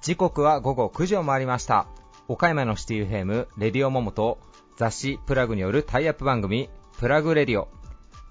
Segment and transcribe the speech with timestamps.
[0.00, 1.88] 時刻は午後9時を回りました。
[2.28, 4.38] 岡山のシティフェームレディオモモと
[4.76, 7.66] 雑誌プラグによるタイアップ番組プラグレディオ。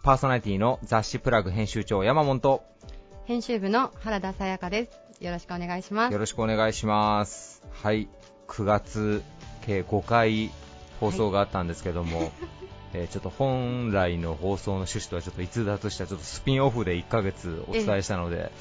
[0.04, 2.40] パーソナリティの雑誌プラグ編集長山本。
[2.40, 2.64] と
[3.26, 5.24] 編集部の原田さやかです。
[5.24, 6.14] よろしくお願いします。
[6.14, 7.62] よろしくお願いします。
[7.84, 8.08] はい。
[8.48, 9.22] 9月
[9.66, 10.50] 計5回
[11.02, 12.32] 放送があったんですけども、はい、
[12.94, 18.52] えー、ちょっと本来の放送の趣旨とはちょっと逸脱したちょっとスピンオフで1ヶ月お伝えしたので、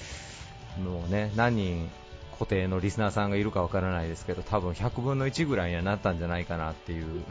[0.83, 1.91] もうね何人
[2.33, 7.23] 固定のリスナーさんがいるかわからないですけど多分100分の1ぐらいにはなったんじゃないかなっていう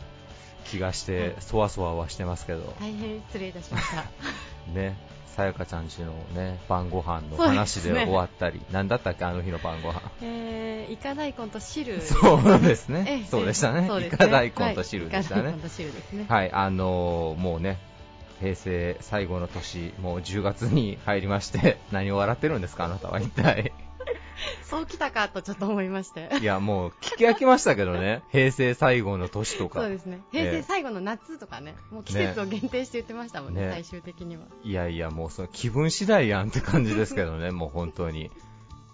[0.65, 2.73] 気がして、そわそわはしてますけど。
[2.79, 4.03] 大変失礼いたしました。
[4.73, 4.97] ね
[5.35, 10.01] さやかちゃんちのね晩ご飯の話で終わったり、ね、何だったっけあの日の晩ご飯。
[10.21, 15.53] えー、イカ大根と汁、そうですね、そうでしたね、ね、イカ大根と汁でしたね、はい、
[16.13, 16.25] ね。
[16.29, 17.79] はい、あのー、もうね
[18.39, 23.73] 平成最後の年、もう10月に入りまして、何を笑ってるんですか、あなたは一体。
[24.63, 26.29] そうきたかとちょっと思いまして。
[26.41, 28.23] いや、もう聞き飽きましたけどね。
[28.31, 29.81] 平成最後の年とか。
[29.81, 30.21] そうですね。
[30.31, 31.75] 平成最後の夏とかね。
[31.91, 34.43] もう季節を限定して言ってましたもんね、ね最終的には。
[34.63, 38.31] いやいや、もうその気分次第やんって感じですけどね、 もう本当に。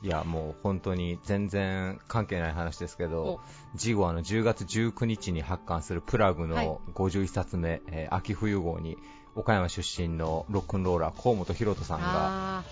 [0.04, 3.40] いや、もう本当に全然関係ない話ですけど、
[3.76, 8.98] ジゴあの10月19日に発刊するプラグの51冊目、はい、えー、秋冬号に、
[9.36, 12.64] 岡山出身のロックンローラー河本大翔さんが、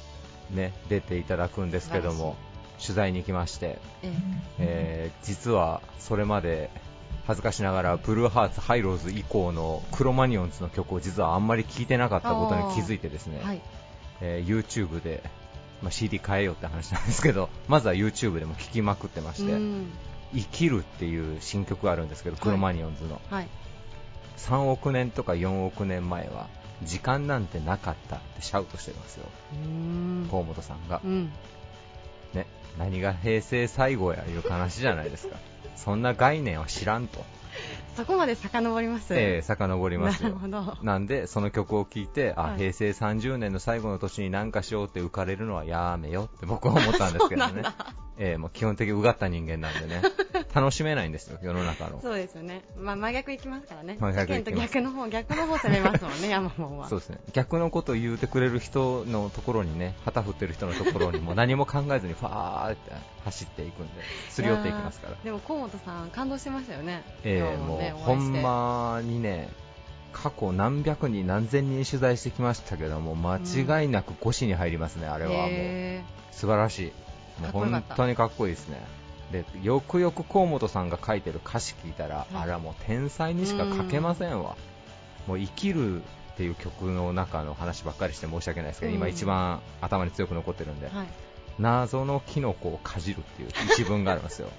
[0.51, 2.35] ね、出ていただくんですけども、
[2.79, 4.13] 取材に行きまして、え
[4.59, 5.11] え。
[5.21, 6.69] ー、実はそれまで
[7.29, 13.61] 恥ずかしながらブルーハーツハイローズ以降のクロマニオンズの曲を実はあんまり聴いてなかったことに気づいてですね、はい、
[14.21, 15.21] えー、YouTube で、
[15.83, 19.53] まあ、CD 変えようって話なんですけど まずは YouTube でも聴きまくってまして、
[20.33, 23.47] 生きるっていう新曲があるんですけど、クロマニオンズの、はい、
[24.37, 26.47] 3億年とか4億年前は
[26.83, 29.25] 時間なんてなかったってシャウトしてますよ、
[30.31, 31.31] 河本さんが、うん、ね、
[32.77, 35.37] 何が平成最後やいう話じゃないですか、
[35.75, 37.25] そんな概念は知らんと。
[37.99, 39.13] そこまで遡ります？
[39.13, 40.29] ええー、遡りますよ。
[40.47, 47.63] ななんで、その曲を聴いて、あ、はい、平成30年の最後の年に何かしようって浮かれるのはやめよって僕は思ったんですけどね。
[48.21, 50.01] えー、もう基本的にうがった人間なんでね、
[50.53, 52.01] 楽しめないんですよ、世の中の。
[52.01, 52.63] そうですよね。
[52.77, 53.95] まあ、真逆いきますからね。
[53.97, 54.73] 真逆いきます。
[54.73, 56.87] 逆の方、逆の方攻めますもんね、山本は。
[56.89, 57.19] そうですね。
[57.31, 62.91] 逆のことを言うてくれる人のところにね、旗振ってる人のところにも何も考えずにファーって
[63.23, 65.15] 走っていくんで、すり寄っていきますから。
[65.23, 67.03] でも、河本さん、感動してましたよね。
[67.23, 69.49] ええー、もう、ほんまにね、
[70.13, 76.01] 過去何百人、何千人取材してきましたけども、間違いなく5市に入りますね、あれはもう。
[76.31, 76.93] 素晴らし
[77.39, 77.41] い。
[77.41, 78.81] もう本当にかっこいいですね。
[79.31, 84.55] でよくよく河本さんが書いてる歌詞聞いたら、あれはもう天才にしか書けませんわ、
[85.27, 86.03] もう生きるっ
[86.37, 91.07] ていう曲の中の話ばっかりして申し訳ないですけど、今一番頭に強く残ってるんで、はい、
[91.59, 94.49] 謎のキノコをかじるっていう一文がありますよ。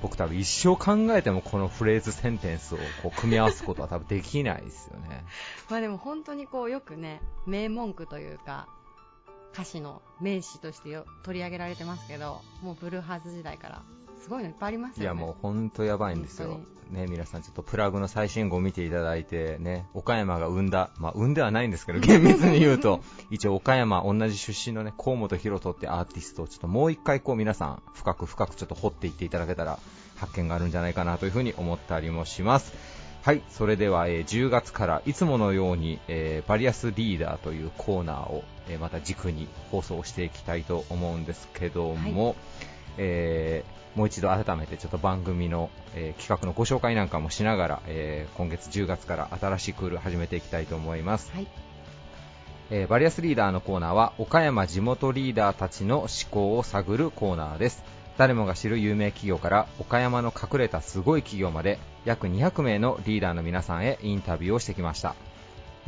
[0.00, 5.24] 僕多分一生考えてもこのフレーズセンテンスをこう組み合わすことは多分できないですよね。
[5.68, 8.68] まあでも本当にこうよくね名文句というか
[9.52, 13.82] 歌詞の名詞として取り上げられてますけど、もうブルーハーツ時代から
[14.22, 15.02] すごいのいっぱいありますよね。
[15.02, 16.60] いやもう本当やばいんですよ。
[16.90, 23.00] ね、皆さんちょっとプラグの最新号を見ていただいてね、岡山が生んだ、まあ生んではないんですけど、厳密に言うと、
[23.30, 29.78] 一応岡山同じ出身のね、河本博人ってアーティストをちょっともう一回こう皆さん深く深くちょっと掘っていっていただけたら
[30.16, 32.72] 発見があるんじゃないかなというふうに思ったりもします。
[33.22, 42.36] はい、それでは、えー、10月からいつものように、えー、バリアスリーダーというコーナーを、えー、また軸に放送していきたいと思うんですけども、はい、
[42.98, 43.64] え
[43.94, 51.32] もう一度改めてちょっと番組の、え企画のご紹介なんかもしながら、え今月10月から新しいクール始めていきたいと思います。
[51.32, 51.46] はい。
[52.70, 57.82] えバリアスリーダーのコーナーは岡山地元リーダーたちの思考を探るコーナーです。
[58.18, 65.14] 誰もが知る有名企業から岡山の隠れたすごい企業まで約200名のリーダーの皆さんへインタビューをしてきました。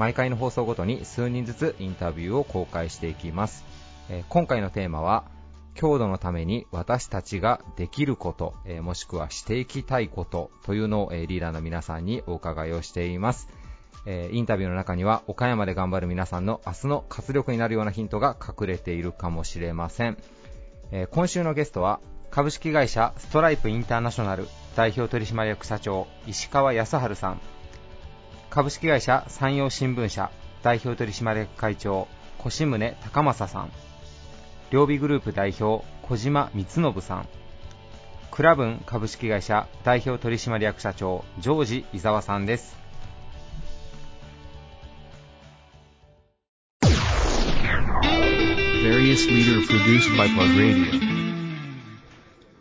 [0.00, 3.66] 毎回の放送ごとに数人ずつインタビューを公開していきます、
[4.08, 5.24] えー、今回のテーマは
[5.74, 13.48] 強度のために私たちができること、えー、もしくはしていきたいことというのを、えー、リーダーの皆さんにお伺いをしています。
[14.06, 20.16] えー、インタビューの中には岡山で頑張る皆さんの明日の活力になるようなヒントが隠れているかもしれません、
[20.90, 22.00] えー、今週のゲストは
[22.30, 24.46] 株式会社ストライプインターナショナル
[24.76, 27.40] 代表取締役社長石川康治さん。
[28.50, 30.30] 株式会社山陽新聞社
[30.62, 32.08] 代表取締役会長
[32.44, 33.89] 越宗高正さん。
[34.70, 37.28] 両備グループ代表小島光信さん。
[38.30, 42.76] クラブン株式会社代表取締役社長ジョージ伊沢さんです。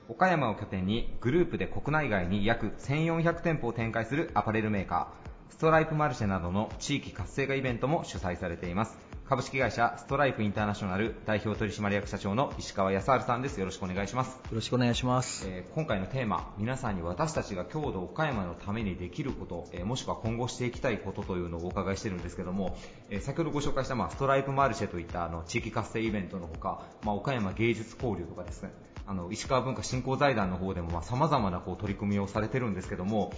[0.07, 9.08] 岡山を拠点にグループで国内外に約1400店舗を展開するアパレルメーカーストライプマルシェなどの地域活性化イベントも主催されています。
[9.29, 13.59] 株式会社ストライプインターナショナル代表取締役社長の石川康治さんです。
[13.59, 14.29] よろしくお願いします。
[14.29, 15.45] よろしくお願いします。
[15.47, 22.75] えー今回のテーマ、皆さんに私たちが郷土岡山のためにできること、えーもしくは今後していきたいことというのをお伺いしてるんですけども、
[23.11, 28.71] えー先ほどご紹介した、まあ、ストライプマルシェといったあの地域活性イベントのほか、まあ、岡山芸術交流とかですね、
[29.05, 33.31] あの石川文化振興財団の方でもまあ様々なこう取り組みをされてるんですけども、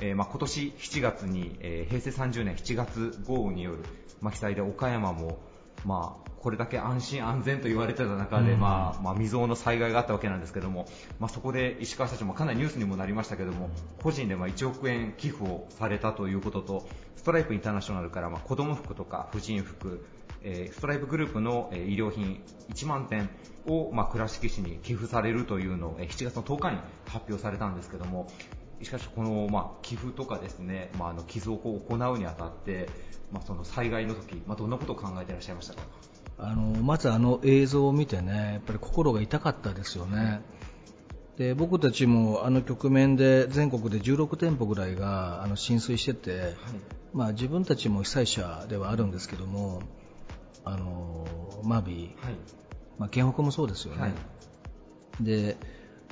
[0.00, 3.78] えーまあ今年7月に、えー平成30年7月豪雨による、
[4.20, 5.38] まあ、被災で岡山も
[5.84, 10.86] まあ、これだけ安心安全と言われてた中で、まあ、まあ、未曾有の災害があったわけなんですけども、
[11.20, 13.70] まあ、そこで石川社長もかなりニュースにもなりましたけども、
[14.02, 20.04] 個人でまあ1億円寄付をされたということと、ストライプインターナショナルからまあ子供服とか婦人服、
[20.42, 22.42] えーストライプグループのえー衣料品
[22.72, 23.28] 1万点
[23.66, 28.28] をまあ倉敷市に寄付されるというのをえー7月の10日に発表されたんですけども、
[28.82, 32.88] しかしこの、まあ、寄付とかですね、まあ、あの寄付を行うにあたって、
[33.32, 35.80] まあ、その災害の時、まあ、どんなことを考えていらっしゃいましたか？
[36.38, 40.42] あのまずあの映像を見てね、やっぱり心が痛かったですよね。
[41.38, 46.54] で僕たちもあの局面で全国で16店舗ぐらいがあの浸水してて、
[47.12, 49.82] まあ、自分たちも被災者ではあるんですけども、
[50.64, 51.26] あの
[51.64, 52.34] マビー、はい
[52.98, 54.02] まあ、県北もそうですよね。
[54.02, 54.12] はい
[55.20, 55.56] で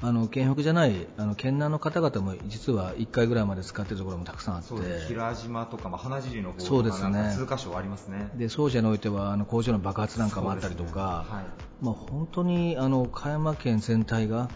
[0.07, 4.75] あの県北じゃないあの県南の方々も実は1回ぐらいまで使ってるところもたくさんあって。
[5.09, 8.31] 平島とか、まあ、花尻の方とかなんか数箇所ありますね。
[8.37, 11.37] でそうじゃにおいてはあの工場の爆発なんかもあったりとか、ね。
[11.37, 11.45] はい。
[11.81, 14.51] まあ、本当にあの岡山県全体が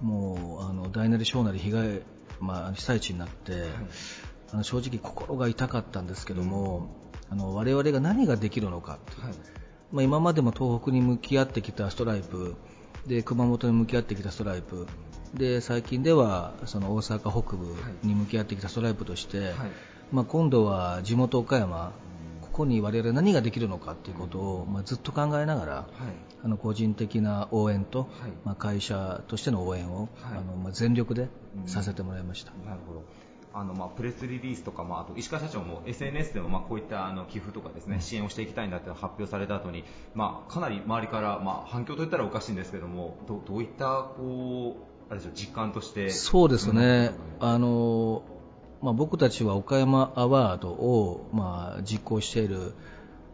[0.00, 2.02] もうあの大なり小なり被害、
[2.38, 3.64] まあ、被災地になって、
[4.52, 6.88] あの正直心が痛かったんですけども、
[7.30, 9.00] あの我々が何ができるのかはい。
[9.90, 12.54] まあ、今までも東北に向き合ってきたストライプ
[13.06, 14.86] で熊本に向き合ってきたストライプ。
[15.34, 17.74] で最近ではその大阪北部
[18.04, 19.52] に向き合ってきたストライプとして、
[20.12, 21.92] まあ、今度は地元岡山
[22.40, 25.88] ここに我々何ができるのかということを、まあ、ずっと考えながらはい。
[26.44, 28.32] あの個人的な応援と、はい。
[28.44, 30.38] まあ、会社としての応援を、はい。
[30.38, 31.28] あのまあ、全力で
[31.64, 32.52] させてもらいました。
[32.66, 33.02] なるほど。
[33.56, 39.84] あのまあプレスリリースとか、まあ、あと石川社長も SNS でもまあこういったあの寄付とかですね支援をしていきたいんだって発表された後に、
[40.14, 44.76] まあかなり周りからまあ反響といったらおかしいんですけどもどどういったこ
[45.08, 48.22] うあれでしょう実感としてそうですね、うんあの
[48.82, 52.74] まあ、僕たちは岡山アワードを、まあ、実行している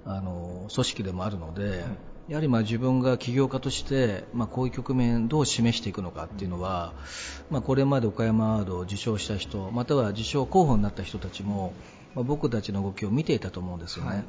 [0.05, 1.85] あの組織でもあるので、
[2.31, 6.95] やはりまあ自分が起業家として、まあ、こういう局面どう示していくのかっていうのは、
[7.51, 11.73] まあ、これまで岡山アワードを受賞した人または受賞候補になった人たちも、
[12.15, 14.11] まあ、僕たちの動きを見ていたと思うんですよね。
[14.11, 14.25] はい。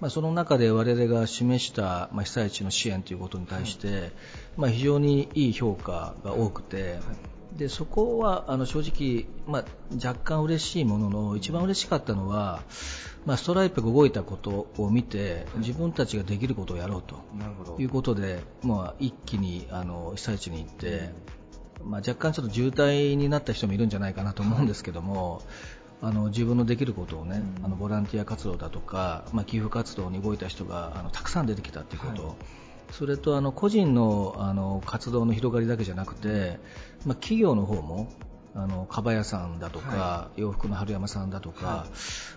[0.00, 4.12] まあ、その中で我々が示した、まあ、被災地の支援ということに対して、
[4.56, 7.00] まあ、非常にいい評価が多くて、
[7.56, 9.64] でそこはあの正直、まあ、
[9.94, 12.62] 若干嬉しいものの一番嬉しかったのは、
[13.26, 17.22] まあ、ストライプが動いたことを見て自分たちができることをやろうと。
[17.78, 21.10] いうことで、まあ、一気にあの被災地に行って、
[21.84, 25.42] まあ、若干ちょっと渋滞になった人もいるんじゃないかなと思うんですけども、
[26.00, 32.36] あの自分のできることをね、あのボランティア活動だとか、まあ、寄付活動に動いた人があのたくさん出てきたということ、はい
[32.92, 36.58] それとあの個人のあの活動の広がりだけじゃなくて、
[37.04, 38.12] まあ、企業の方も
[38.54, 41.86] あの蒲屋さんだとか、は洋服の春山さんだとか、は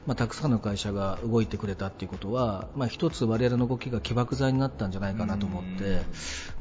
[0.05, 6.01] まあ、たくさんの会社が動いてくれたということは、まあ、一つ我々の動きが起爆剤になったんじゃないかなと思って、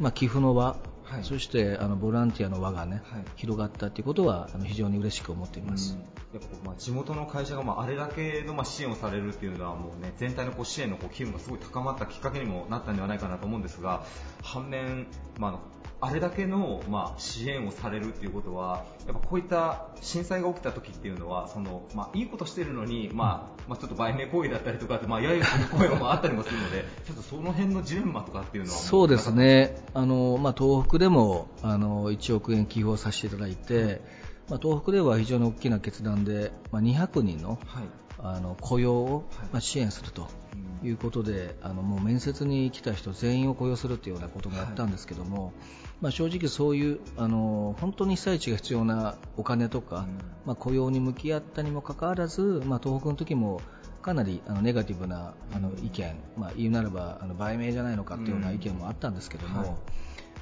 [0.00, 1.24] まあ、寄付の輪、はい。
[1.24, 3.24] そしてあのボランティアの輪がね、はい。
[3.36, 5.96] 広がったということはあの非常に嬉しく思っています。
[6.32, 14.04] やっぱこうまあ地元の会社がまああれだけのまあ支援をされるっていうのはもうね全体のこう支援のこう機運がすごい高まったきっかけにもなったんではないかなと思うんですが
[14.44, 15.06] 反面、
[15.38, 34.02] まああれだけのまあ支援をされるっていうことはやっぱこういった震災が起きた時っていうのはそのまあいいことしてるのにまあまあちょっと売名行為だったりとかってまあ揶揄する声もあったりもするのでちょっとその辺のジレンマとかっていうのはもそうですね、あのまあ、東北でもあの1億円寄付をさせていただいて、
[34.50, 37.84] まあ、東北では非常に大きな決断で、まあ、200人のはい
[38.24, 39.24] あの雇用を、
[39.60, 40.28] 支援すると
[40.82, 45.52] いうことで、あのもう面接に来た人全員を雇用するというようなこともやったんですけども、
[46.00, 50.06] まあ、正直そういうあの本当に被災地が必要なお金とか、
[50.46, 53.60] まあ、雇用に向き合ったにもかかわらず、まあ、東北の時も
[54.00, 59.68] かなりあのネガティブなあの意見、まあ、言うならばあの売名じゃないのかというような意見もあったんですけども、はい。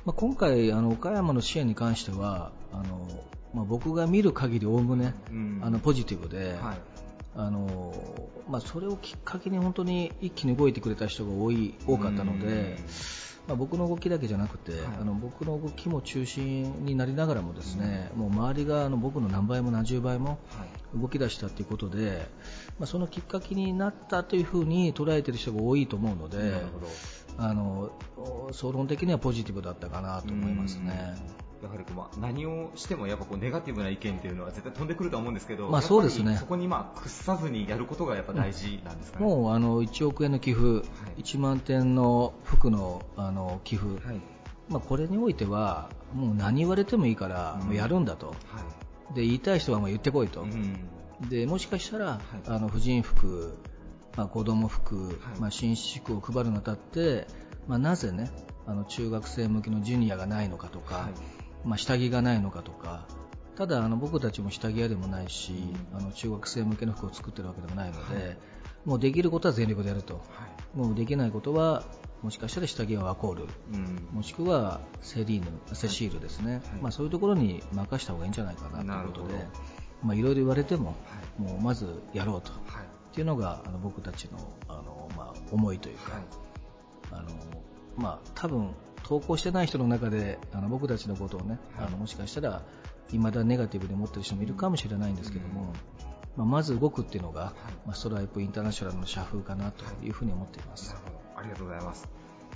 [0.05, 3.09] まあ、今回あの岡山の支援に関してはあの、
[3.55, 5.61] まあ、僕が見る限りおおむねうん。
[5.63, 6.92] あのポジティブで、はい
[7.35, 7.95] あの
[8.49, 12.77] まあ、それをきっかけに本当に一気に動いてくれた人が多い多かったので、
[13.49, 14.81] まあ、僕の動きだけじゃなくて、はい。
[15.01, 20.39] あの僕の動きも中心になりながらもですね、もう周りがあの僕の何倍も何十倍も
[20.95, 22.29] 動き出したということで、
[22.79, 26.63] まあ、そのきっかけになったというふうに捉えている人が多いと思うので、
[27.39, 27.93] あの
[28.53, 30.89] 総論的にはポジティブだったかなと思いますね。
[30.89, 31.17] やは
[31.77, 36.37] りこう、まあ、何をしてもやっぱこうネガティブな意見っていうのは絶対飛んでくるとは思うんですけど、まあそうですね。
[36.37, 39.27] そこにまあ屈さずにやることがやっぱ大事なんですかね。
[39.27, 41.23] もうあの1億円の寄付、い。
[41.23, 44.21] 1万点の服のあの寄付、はい。
[44.69, 47.67] まあ、これにおいてはもう何言われてもいいから、うん。
[47.67, 48.29] もうやるんだと。
[48.29, 48.35] は
[49.13, 49.15] い。
[49.15, 50.89] で言いたい人はもう言ってこいと、うん。
[51.29, 52.49] でもしかしたら、い。
[52.49, 53.57] あの婦人服、
[54.17, 55.41] まあ、子供服、はい。
[55.41, 57.27] まあ、紳士服を配るにあたって、
[57.69, 58.31] まあ、なぜね
[58.67, 61.32] あの中学生向けのジュニアがないのかとか、はい
[61.65, 63.07] まあ、下着がないのかとか
[63.57, 65.53] ただあの僕たちも下着屋でもないし、
[65.93, 68.39] あの中学生向けの服を作ってるわけでもないので、
[68.85, 70.15] もうできることは全力でやると。
[70.15, 70.21] は
[70.75, 70.77] い。
[70.77, 71.85] もうできないことは
[72.23, 73.45] もしかしたら下着はワコール。
[73.73, 74.09] うん。
[74.11, 79.47] もしくはセリーヌ、セシールですね、まあ、そういうところに任した方がいいんじゃないかなということで
[80.03, 80.95] まあ、いろいろ言われても、は
[81.39, 81.43] い。
[81.43, 82.61] もうまずやろうと、はい。
[83.13, 84.39] っていうのがあの僕たちの
[84.69, 86.23] あの、まあ、思いというか、はい。
[87.13, 87.29] あの
[87.97, 88.71] まあ、多分
[89.05, 92.63] 投稿してない人の中であの僕たちのことをね、はいあのもしかしたら
[93.11, 95.73] 未だネガティブに思ってる人もいるかもしれないんですけども、
[96.37, 97.53] まあ、まず動くっていうのが、
[97.85, 100.97] まあ、ストライプインターナショナルの社風かなというふうに思っています。
[101.37, 102.09] ありがとうございます。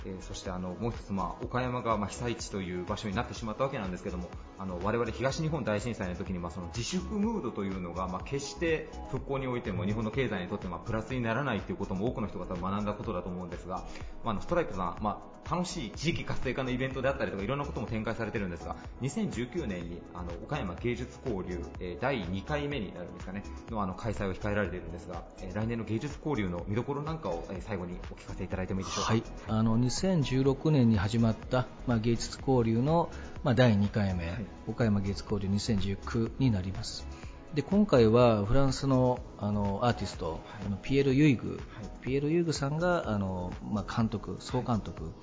[0.05, 13.83] えーそしてあのもう一つ、まあ、岡山がまあ被災地という場所になってしまったわけなんですけどもあの我々東日本大震災の時にまあその自粛ムードというのがまあ決して復興においても日本の経済にとってまあプラスにならないということも多くの人が多分学んだことだと思うんですが、
[14.23, 29.11] まあ、のストライプさん、まあ、楽しい地域活性化のイベントであったりとかいろんなことも展開されてるんですが2019年にあの岡山芸術交流、え第2回目になるんですかねのあの開催を控えられているんですが、え来年の芸術交流の見どころなんかを、え最後にお聞かせいただいてもいいでしょうか？
[29.13, 33.09] はい、あの2016年に始まった、まあ、芸術交流の、
[33.43, 37.07] まあ、第2回目、岡山芸術交流2019になります。
[37.53, 41.59] で今回はフランスのあのアーティスト、あのピエール・ユイグ、
[42.01, 45.13] ピエール・ユイグさんがあの、まあ、監督総監督、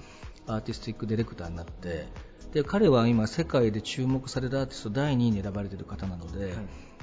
[0.46, 2.06] アーティスティックディレクターになって
[2.52, 6.54] で彼は今世界で注目されるアーティスト第2位に選ばれている方なので、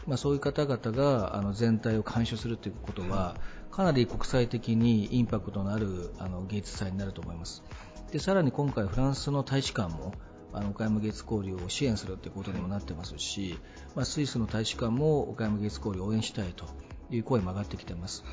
[0.07, 3.35] まあ、そういう方々があの全体を監修するということは、
[3.69, 7.63] かなり国際的にインパクトのあるあの芸術祭になると思います。
[8.11, 10.13] でさらに今回フランスの大使館も
[10.53, 13.57] あの岡山芸術交流を支援するということにもなってますし、
[13.95, 16.65] まあ、スイスの大使館も岡山芸術交流を応援したいと
[17.09, 18.23] いう声も上がってきています、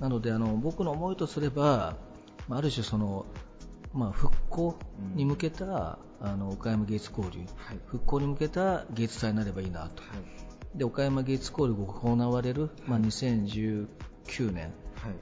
[0.00, 1.96] なのであの僕の思いとすれば、
[2.48, 3.26] まあある種その、
[3.92, 4.78] まあ、復興
[5.14, 7.46] に向けた、あの岡山芸術交流、
[7.86, 9.66] 復興に向けた芸術祭になればい。
[9.66, 10.02] いなと、
[10.74, 13.86] で岡山芸術交流が行われる、まあ、2019
[14.52, 14.72] 年、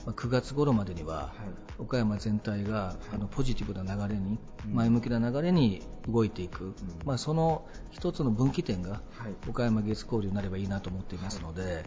[0.06, 1.32] まあ、9月頃までには、
[1.78, 4.38] 岡山全体が、あのポジティブな流れに、
[4.70, 6.74] 前向きな流れに動いていく、
[7.04, 9.02] まあ、その一つの分岐点が、
[9.48, 11.84] 岡山芸術交流になればいいなと思っていますので、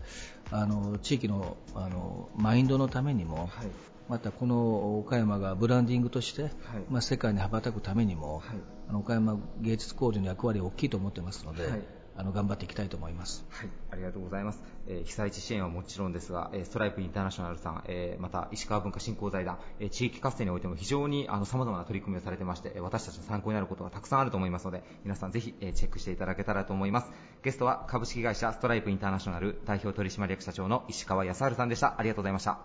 [0.51, 3.49] あの地域のあのマインドのためにも、
[4.07, 6.51] またこの岡山がブランディングとして、
[6.89, 8.43] まあ、世界に羽ばたくためにも、
[8.89, 11.81] あの岡山芸術交流の役割は大きいと思っていますので、はい
[12.17, 13.45] あの頑張っていきたいと思います。
[13.49, 14.59] はい、ありがとうございます。
[14.87, 27.11] えー被災地支援はもちろんですが、えーストライプインターナショナルさん、えーまた石川文化振興財団、えー地域活性においても非常にあの様々な取り組みをされてまして、えー私たちの参考になることがたくさんあると思いますので、皆さんぜひ、えーチェックしていただけたらと思います。
[27.43, 31.95] ゲストは株式会社ストライプインターナショナル代表取締役社長の石川康治さんでした。
[31.99, 32.59] ありがとうございました。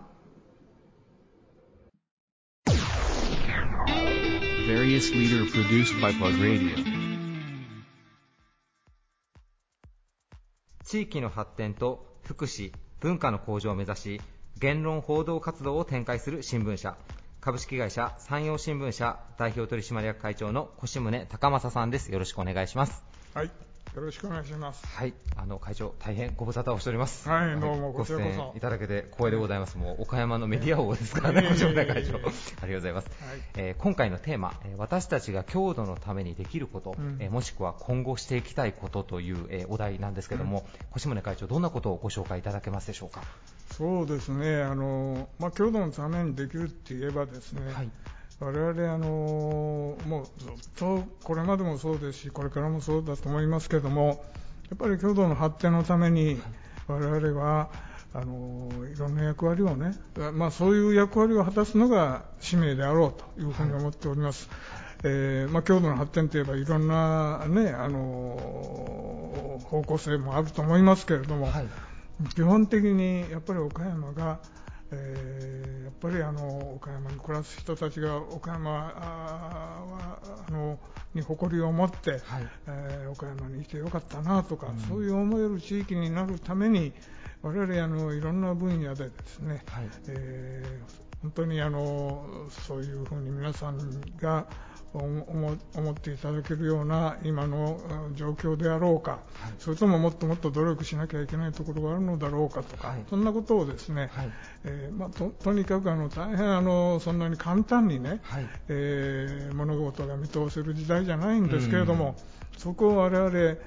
[10.91, 14.21] 地域の発展と福祉、文化の向上を目指し、
[14.59, 16.97] 言論報道活動を展開する新聞社、
[17.39, 22.11] 株式会社山陽新聞社代表取締役会長の越宗隆正さんです。
[22.11, 23.05] よろしくお願いします。
[23.33, 23.51] はい、
[23.95, 24.87] よろしくお願いします。
[24.87, 27.27] はい、あの会長、大変ご無沙汰をしております。
[27.27, 29.77] はいどうもご出演いただけて光栄でございます。
[29.77, 32.15] もう岡山のメディア王ですからね、いえいえいえ越宗会長。
[32.15, 32.31] ありが
[32.61, 33.07] とうございます。
[33.21, 43.21] はいえー今回のテーマ、えー私たちが郷土のためにできること、うんえーもしくは今後していきたいことという、えーお題なんですけども、越宗会長、どんなことをご紹介いただけますでしょうか？
[43.77, 47.89] そうですね、あのまあ、郷土のためにできるって言えばですね、はい
[48.41, 54.25] 我々あのもうずっとこれまでもそうですし、これからもそうだと思いますけども、
[54.69, 56.41] やっぱり郷土の発展のために、
[56.87, 57.69] 我々は
[58.13, 59.93] あのいろんな役割をね、
[60.33, 64.49] まあ、そういう役割を果たすのが使命であろうというふうに思っております。
[65.03, 71.67] えーまあ、郷土の発展といえばいろんな、ね、あの方向性もあると思いますけれども、はい
[72.35, 74.39] 基本的にやっぱり岡山が、
[74.91, 80.17] えーやっぱりあの岡山に暮らす人たちが岡山は
[80.47, 80.79] あの
[81.13, 82.21] に誇りを持って、はい。
[82.67, 84.79] えー岡山にいてよかったなとか、うん。
[84.79, 86.91] そういう思える地域になるために
[87.43, 89.89] 我々あのいろんな分野でですね、はい。
[90.07, 93.77] えー本当にあのそういうふうに皆さん
[94.19, 94.47] が
[94.93, 95.57] 思
[95.91, 97.79] っていただけるような今の
[98.09, 99.19] うん状況であろうか、
[99.59, 103.03] それとももっともっと努力しなきゃいけないところがあるのだろうかとか、はい。
[103.09, 104.31] そんなことをですね、はい。
[104.65, 108.47] えーまあ、ととにかくあの大変あのそんなに簡単にね、はい。
[108.67, 112.15] えー物事が見通せる時代じゃないんですけれども、
[112.57, 113.57] そこを我々、え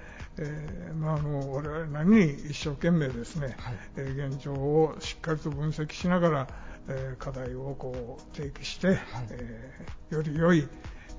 [0.92, 3.74] ーまあ、あの我々なりに一生懸命ですね、はい。
[3.96, 6.48] えー現状をしっかりと分析しながら、
[6.88, 8.98] えー課題をこう提起して、
[9.30, 10.68] えーより良い、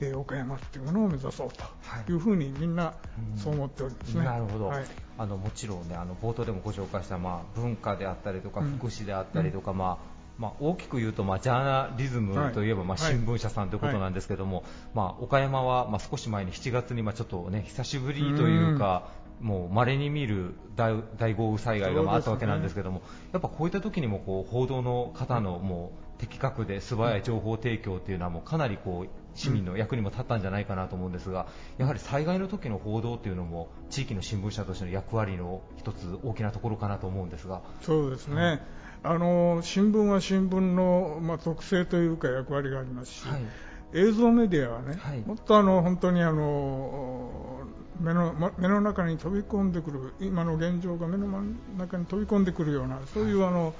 [0.02, 2.04] えー岡山っていうものを目指そうはい。
[2.06, 2.94] というふうにみんな
[3.34, 3.40] うん。
[3.40, 4.26] そう思っておりますね。
[4.26, 4.86] なるほど、はい。
[5.18, 8.78] あのもちろんねあの冒頭でもご紹介した、まあ、文化であったりとかうん。
[8.78, 13.14] 福祉であったりとか、まあまあ、大きく言うと、まあ、ジャーナリズムといえば、まあ、はい。
[13.14, 19.08] 新聞社さんということなんですけども、まあ、岡山は、まあ、少し前に7月に、まあ、ちょっとね久しぶりというか、
[19.42, 23.02] もう稀に見る大大豪雨災害がまああったわけなんですけども、
[23.34, 38.62] やっぱこういった時にもこう報道の方のもう的確で素早い情報提供っていうのはもうかなりこう市民の役にも立ったんじゃないかなと思うんですが、やはり災害の時の報道っていうのも地域の新聞社としての役割の一つ大きなところかなと思うんですが、そうですね、
[39.04, 43.42] あの新聞は新聞の、まあ、特性というか役割がありますし、はい。
[43.94, 45.20] 映像メディアはね、はい。
[45.22, 47.62] もっとあの本当にあの
[48.00, 51.28] 目のま目の中に飛び込んでくる、今の現状が目の
[51.78, 53.74] 中に飛び込んでくるような、そういうあの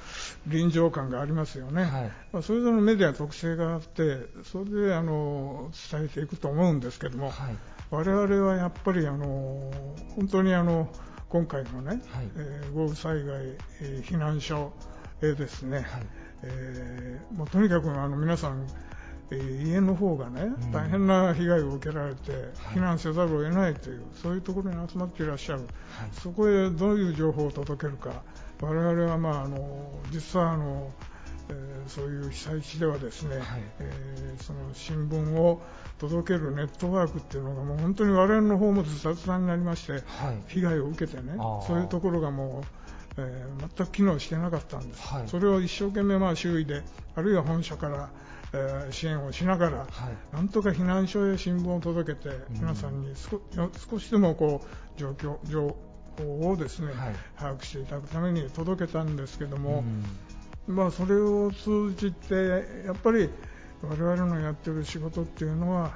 [0.48, 2.12] 臨場感がありますよね、はい。
[2.32, 7.56] まあ、それぞれのメディアは特性があって、それであの伝えていくと思うんですけども、はい。
[7.92, 9.72] 我々はやっぱりあの
[10.16, 10.90] 本当にあの
[11.30, 12.02] 今回のね、はい。
[12.38, 13.46] えー豪雨災害、
[13.82, 14.74] えー避難所
[15.22, 15.86] えーですね、
[16.44, 18.85] えーもうとにかくあの皆さん、えー
[19.32, 20.72] 家の方がね、ん。
[20.72, 22.42] 大変な被害を受けられて、はい。
[22.76, 25.70] 避難せざるを得ないという、そういうところに集まっていらっしゃる、はい。
[26.14, 28.22] そこへどういう情報を届けるか、
[28.62, 30.92] 我々は、まあ、あの実はあの、
[31.50, 33.46] えーそういう被災地ではですね、はい。
[33.80, 35.62] えーその新聞を
[35.98, 40.02] 届けるネットワークっていうのがもう本当に我々の方もずたずたになりまして、はい。
[40.48, 41.34] 被害を受けてね
[41.66, 42.64] そういうところがも
[43.18, 45.28] う、えー全く機能してなかったんです、はい。
[45.28, 46.84] それを一生懸命まあ周囲で
[47.16, 48.10] あるいは本社から、
[48.54, 50.36] えー支援をしながら、はい。
[50.36, 53.42] なんとか避難所へ新聞を届けて、皆さんに少
[53.90, 55.76] 少しでもこう状況情
[56.18, 56.96] 報をですね、はい。
[57.38, 59.84] 把握していただくために届けたんですけども、
[60.68, 60.76] うん。
[60.76, 62.36] まあ、それを通じて、
[62.86, 63.30] やっぱり
[63.82, 65.92] 我々のやってる仕事っていうのは、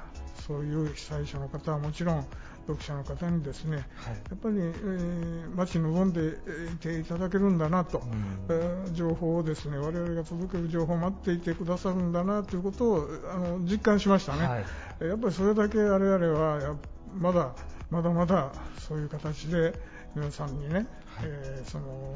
[0.46, 2.26] そういう被災者の方はもちろん、
[2.66, 4.14] 読者の方にですね、はい。
[4.14, 6.38] やっぱり、えー待ち望んで
[6.72, 8.02] いていただけるんだなと、ん。
[8.48, 14.46] えー情報をですね、我々が届ける情報を待っていてくださるんだなということをあの実感しましたね。
[14.46, 14.64] はい。
[15.00, 16.74] えーやっぱりそれだけ我々はや
[17.18, 17.52] まだ
[17.90, 19.74] まだまだそういう形で
[20.14, 20.86] 皆さんにね、
[21.22, 22.14] えーその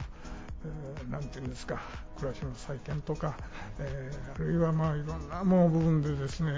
[0.64, 1.80] えーなんていうんですか
[2.16, 3.37] 暮らしの再建とか、
[3.78, 6.52] えーあるいはまあいろんなもう部分でですね、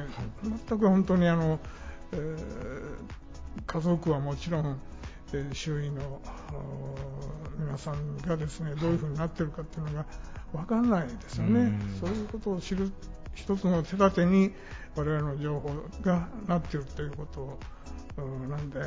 [0.68, 1.58] 全く本当にあの、
[2.12, 2.94] えー
[3.66, 4.80] 家族はもちろん、
[5.32, 6.20] えー周囲の
[7.58, 10.06] 皆さんがですねどういうふうになっているかっていうのが
[10.52, 11.60] 分からないですよね。
[11.60, 11.98] うん。
[12.00, 12.92] そういうことを知る
[13.34, 14.52] 一つの手立てに
[14.94, 15.70] 我々の情報
[16.02, 17.58] がなっているということ
[18.16, 18.80] うんなんで、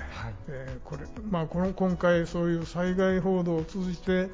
[0.48, 4.30] えーこれまあ、この今回、そういう災害報道を通じて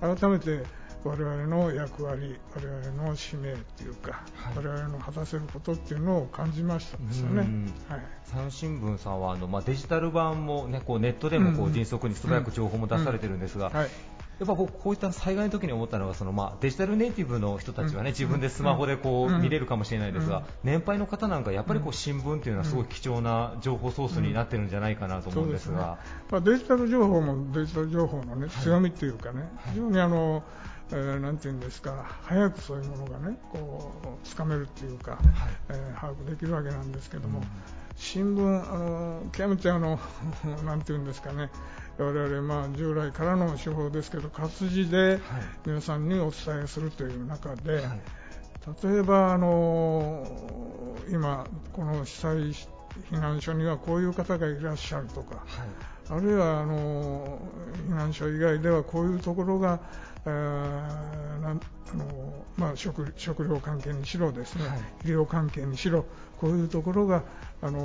[0.00, 0.64] 改めて
[1.04, 4.56] 我々の役割、我々の使命っていうか、はい。
[4.56, 7.42] 我々の果たせることっていうのを感じましたですよね。
[7.42, 7.72] うん。
[7.88, 8.00] はい。
[8.24, 11.74] 産新聞さんはあの、まあ、デジタル版も、ね、こうネットでもこうんううん。
[11.74, 13.88] 迅速に素早く情報も出されてるんですが、はい。
[14.38, 19.42] やっぱ僕こういった災害の時に思ったのがその、まあ、デジタルネイティブの人たちは、ね自分でスマホでこううん。
[19.42, 20.44] 見れるかもしれないですが、うん。
[20.64, 25.98] 年配の方なんかやっぱりこう新聞っていうのはすごい貴重な情報ソースになってるんじゃないかなと思うんですが。
[26.30, 30.42] まあ、デジタル情報もデジタル情報の、ね、強みっていうかね、非常にあの、
[30.92, 35.18] えーなんていうんですか、早くそういうものがね、こう、つかめるっていうか、
[35.68, 37.42] えー把握できるわけなんですけども、
[37.96, 39.98] 新聞、あの極めてあの、
[40.64, 41.50] なんていうんですかね、
[41.98, 45.20] 我々、まあ、従来からの手法ですけど、活字で
[45.66, 48.00] 皆さんにお伝えするという中で、はい。
[48.84, 50.26] 例えば、あの
[51.08, 52.36] 今、この被災
[53.10, 55.68] 避難所にはこういう方がいらっしゃるとか、はい。
[56.10, 57.38] あるいはあの
[57.88, 59.80] 避難所以外ではこういうところが、
[60.24, 61.54] あ
[61.94, 64.78] のまあ、食食料関係にしろですね、はい。
[65.04, 66.04] 医療関係にしろ
[66.40, 67.22] こういうところが
[67.60, 67.82] あの、う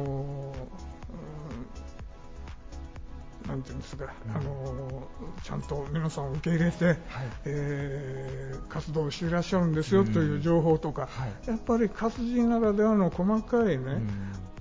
[3.47, 5.07] んなんていうんですか、あの
[5.41, 6.97] ちゃんと皆さんを受け入れて、
[7.45, 11.07] えー活動していらっしゃるんですよという情報とか、
[11.47, 14.01] やっぱり活字ならではの細かいね、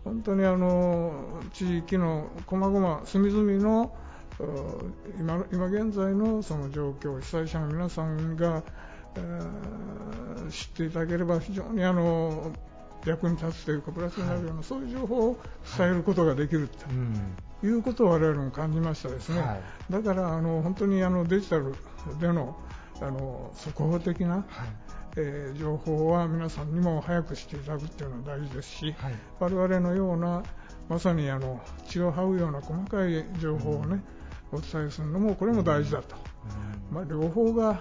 [0.04, 4.05] 本当にあの地域の細々、隅々のう
[5.18, 8.62] 今今現在のその状況、被災者の皆さんが、
[9.16, 12.52] えー知っていただければ非常にあの
[13.04, 15.36] 役に立つというか、プラスになるような、そういう情報を
[15.76, 16.86] 伝えることができると。
[16.90, 19.60] うんいうことを我々も感じましたですね、はい。
[19.90, 21.74] だからあの本当にあのデジタル
[22.20, 22.54] での
[23.00, 24.44] あの速報的な、
[25.16, 29.14] えー情報は皆さんにも早く知っていただくっていうのは大事ですし、はい。
[29.40, 30.42] 我々のような
[30.88, 34.02] まさにあの血を這うような細かい情報をね、
[34.52, 36.16] お伝えするのもこれも大事だと、
[36.90, 37.80] まあ、両方が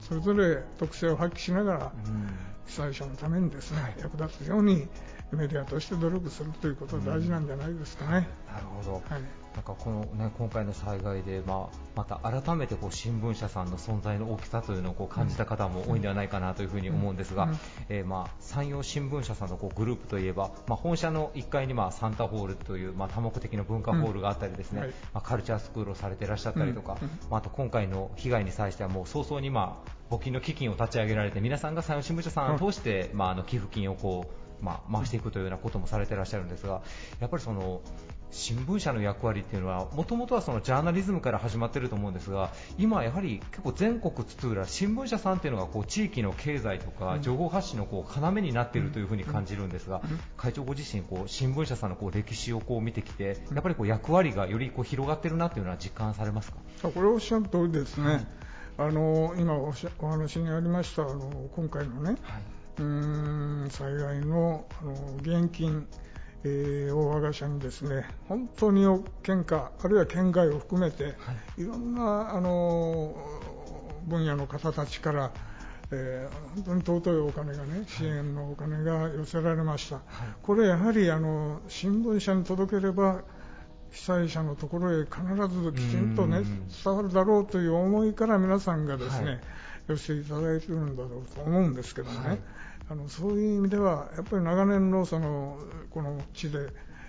[0.00, 1.92] それぞれ特性を発揮しながら
[2.66, 4.88] 被災者のためにですね、役立つように
[5.32, 8.28] メディアとして努力するということが大事なんじゃないですかね。
[8.52, 24.94] なるほど、はいなんかこの、ね、今回の災害で、まあ、また改めてこう新聞社さんの存在の大きさというのをこう感じた方も多いんではないかなというふうに思うんですが、うんえーまあ、山陽新聞社さんのこうグループといえば、まあ、本社の1階にまあサンタホールという、まあ、多目的の文化ホールがあったりですね、うんはい。
[25.14, 26.98] まあ、カルチャースクールをされていらっしゃったりとか、
[27.30, 34.26] まあ、あと今回の被害に際してはもう早々に、まあ、募金の基金を立ち上げられて皆さんが山陽新聞社さんを通して、まあ、あの寄付金をこ
[34.60, 36.82] う、まあ、回していくというようなこともされていらっしゃるんですが
[37.20, 37.80] やっぱりその
[38.36, 50.02] 新聞社の役割っていうのはもともとはそのジャーナリズムから始まっていると思うんですが今はやはり結構全国津々浦新聞社さんっていうのがこう地域の経済とか情報発信のこう要になっているというふうに感じるんですが
[50.36, 56.58] 会長ご自身こう新聞社さんのこう歴史をこう見てきてやっぱりこう役割がよりこう広がっているなというのは実感されますか？
[56.82, 58.26] あこれおっしゃる通りですね、
[58.78, 62.16] あの今おっしゃお話にありましたあの今回のね、
[62.78, 64.92] うーん災害のあの
[65.22, 65.86] 現金、
[66.44, 68.84] えーを我が社にですね本当に
[69.22, 71.14] 県下あるいは県外を含めて、
[71.56, 73.16] い、ろんなあの
[74.06, 75.32] 分野の方たちから、
[75.90, 80.00] えー本当に尊いお金がね支援のお金が寄せられました、
[80.42, 83.22] これやはりあの新聞社に届ければ
[83.90, 85.14] 被災者のところへ必
[85.48, 89.40] ずきちんとねうん伝わるだろうという思いから皆さんがですね、はい。
[89.88, 92.38] 寄せていただいているんだろうと思うんですけどもね、はい
[92.90, 95.58] あのそういう意味ではやっぱり長年のその
[95.90, 96.68] この地で、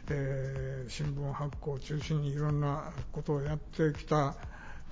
[0.10, 4.36] えー新聞発行を中心にいろんなことをやってきた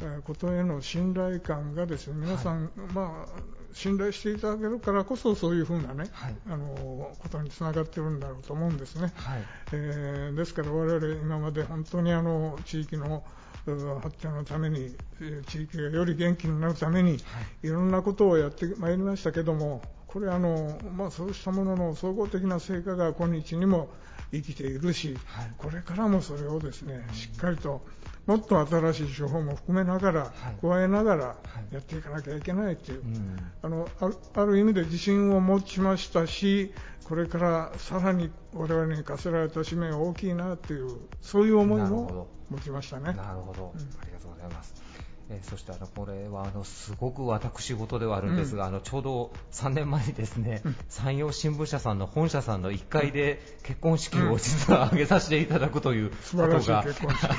[0.01, 6.35] えーことへの信頼感がですね皆さん、まあ信頼していただけるからこそそういうふうなね、はい。
[6.47, 9.11] あのことにつながってるんだろうと思うんですね。
[9.15, 9.43] はい。
[9.71, 13.23] えーですから我々今まで本当にあの地域の
[13.65, 17.17] う発展のためにえー地域がより元気になるために
[17.63, 19.81] いろんなことをやってまいりましたけども
[20.13, 23.89] これあの、まあ、そうしたものの総合的な成果が今日にも
[24.31, 25.51] 生きているし、はい。
[25.57, 27.83] これからもそれをですねしっかりと
[28.27, 30.31] もっと新しい手法も含めながら、はい。
[30.61, 31.35] 加えながら
[31.71, 31.73] い。
[31.73, 33.37] やっていかなきゃいけないという、うん。
[33.63, 33.89] あの
[34.35, 36.71] ある意味で自信を持ちましたし、
[37.05, 42.27] これからさらに我々に課せられた使命は大きいなという、そういう思いもど。
[42.51, 43.13] 持ちましたね。
[43.13, 43.81] なるほど、うん。
[43.99, 44.82] ありがとうございます。
[45.29, 56.85] えーそしてあのこれはあのすごく私事ではあるんですが、あのちょうど3年前にですね、山陽新聞社さんの本社さんの1階で結婚式を実は挙げさせていただくという素ことがあ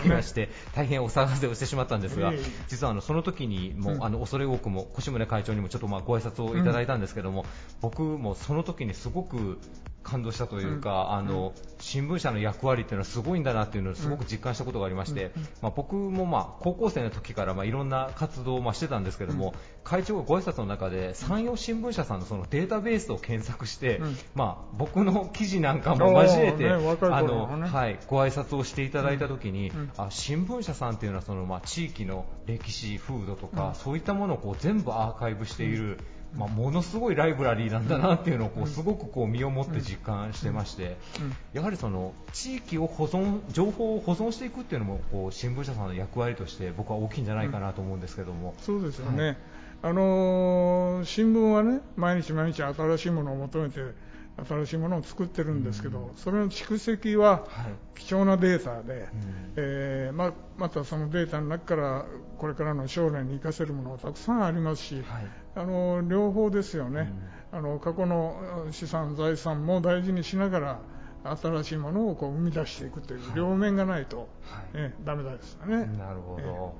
[0.02, 4.04] りまして、大変お騒がせをしてしまったんですがいえいえ、実はあのその時にもう、うん。
[4.04, 7.44] あの恐れ多くも越宗会長にもちょっとまあご挨拶をいただいたんですけども、
[7.80, 9.58] 僕もその時にすごく
[10.02, 11.52] 感動したというか、あの
[11.84, 24.16] 新聞社の役割っていうのはすごいんだなっていうのをすごく実感したことがありまして、まあ、僕もまあ高校生の時からまあいろんな活動をまあしてたんですけども、会長がご挨拶の中で山陽新聞社さんのそのデータベースを検索して、うん。
[24.34, 29.90] まあ、僕の記事なんかも交えて、あ頃のはい、ご挨拶をしていただいた時に、うん。
[29.98, 35.98] あ新聞社さんっていうのはそのまあ地域の歴史、風土とか、そういったものをこう全部アーカイブしている、
[36.36, 40.96] まあ、ものすごいライブラリーなんだなっていうのをこうすごくこう身をもって実感してまして、
[41.52, 48.54] やはりその地域を保存、情報を保存していくっていうのもこう新聞社さんの役割として僕は大きいんじゃないかなと思うんですけども。
[48.60, 49.38] そうですよね、
[49.82, 53.80] あのー新聞はね毎日毎日新しいものを求めて
[54.46, 57.44] 新しいものを作ってるんですけど、それの蓄積ははい。
[57.94, 59.08] 貴重なデータで、うん。
[59.56, 62.06] えーままたそのデータの中から
[62.38, 65.04] これからの将来に生かせるものがたくさんありますし、はい。
[65.56, 67.12] あの両方ですよね、
[67.52, 70.80] あの過去のあ資産、財産も大事にしながら
[71.40, 74.28] 新しいものをこう生み出していくという両面がないと、はい。
[74.74, 75.86] えダメですよね。
[75.96, 76.74] なるほど、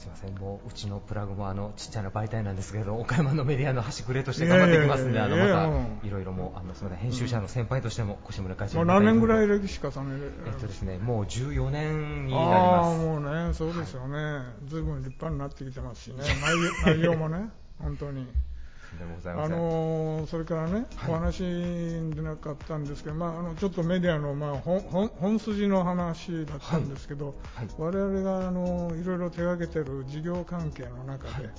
[0.00, 7.10] すみません、もううちのプラグもあのちっちゃな媒体なんですけど、岡山のメディアの端くれとして頑張っていきますんで、あのまたいろいろもうあのすみません。
[7.10, 10.32] 編集者の先輩としても越村会長何年ぐらい歴史重ねる？
[10.46, 12.98] えっとですね、もう14年になりああます。
[13.04, 16.24] もうね、そうですよね、ずいぶん立派になってきてますしね、
[16.86, 18.26] 内容もね、本当に。
[19.26, 19.48] あ。
[19.48, 31.52] のーそれからね、はいお話に出なかったんですけど、まあ、あのちょっとメディアの、まあ、本筋の話だったんですけど、はい我々があのいろいろ手がけてる事業関係の中で、はい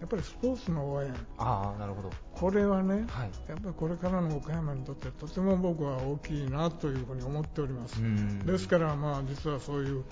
[0.00, 2.10] やっぱりスポーツの応援、ああ、なるほど。
[2.32, 3.30] これはね、はい。
[3.48, 8.00] やっぱりこれからの岡山にとってとても僕は大きいなというふうに思っております。
[8.00, 10.02] うんですから、まあ、実はそういう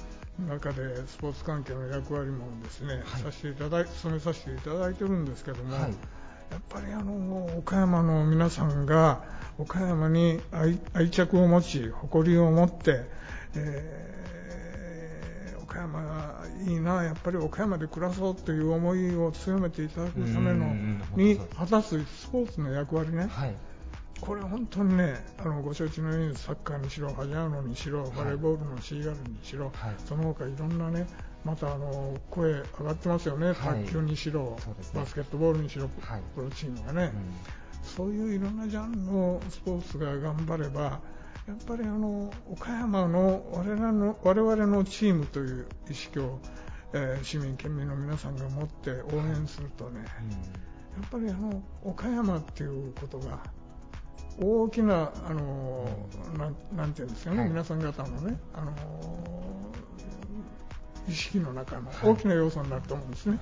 [0.46, 5.94] 中でスポーツ関係の役割もですね、はいさせていただい務めさせていただいてるんですけども、はい
[6.50, 9.22] やっぱりあの岡山の皆さんが
[9.58, 13.04] 岡山に愛愛着を持ち誇りを持って、
[13.54, 14.08] えー
[15.68, 23.54] 岡山がいいなやっぱり岡山で暮らそうという思いを強めていただくためのうんに果たすスポーツの役割ね、はい。
[24.20, 29.74] これ本当にね、あのご承知のようにサッカーにしろ、ファジャーノにしろ、バレーボールのシーガルにしろ、はい。
[30.06, 31.06] その他いろんなね、
[31.48, 33.54] またあの声上がってますよね、はい。
[33.86, 34.54] 卓球にしろ、
[34.94, 36.22] バスケットボールにしろ、はい。
[36.34, 37.12] プロチームがね、うん。
[37.82, 41.00] そういういろんなジャンルのスポーツが頑張れば、
[41.46, 46.38] やっぱりあの岡山の我々の我々のチームという意識を、
[46.92, 50.04] えー市民、県民の皆さんが持って応援するとね、
[51.00, 53.38] やっぱりあの岡山っていうことが
[54.38, 55.88] 大きな、あの
[56.36, 57.48] なんなんていうんですかね、はい。
[57.48, 58.72] 皆さん方のね、あの
[61.08, 63.38] 意識の中の大きな要素になると思うんですね。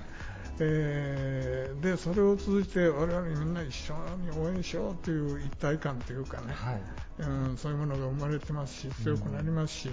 [0.59, 6.81] えーでそれを通じて我々みんな一緒に応援しようという一体感というかね、はい。
[7.19, 9.89] うん、そういうものが生まれてますし強くなりますし、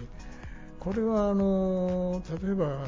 [0.81, 2.87] これはあの例えば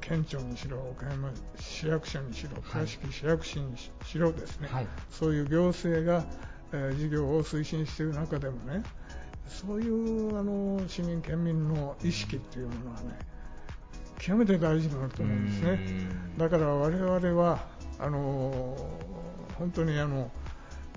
[0.00, 4.86] 県庁にしろ岡山市役所にしろ倉敷市役所にししろですね、はい。
[5.10, 6.24] そういう行政が、
[6.72, 8.82] えー事業を推進している中でもね
[9.48, 13.18] そういうあの市民県民の意識っていうものはね
[14.26, 15.70] 極めて大事になると思うんですね。
[15.70, 15.74] う
[16.34, 17.64] んだから我々は
[17.98, 18.76] あの
[19.54, 20.30] 本当にあの、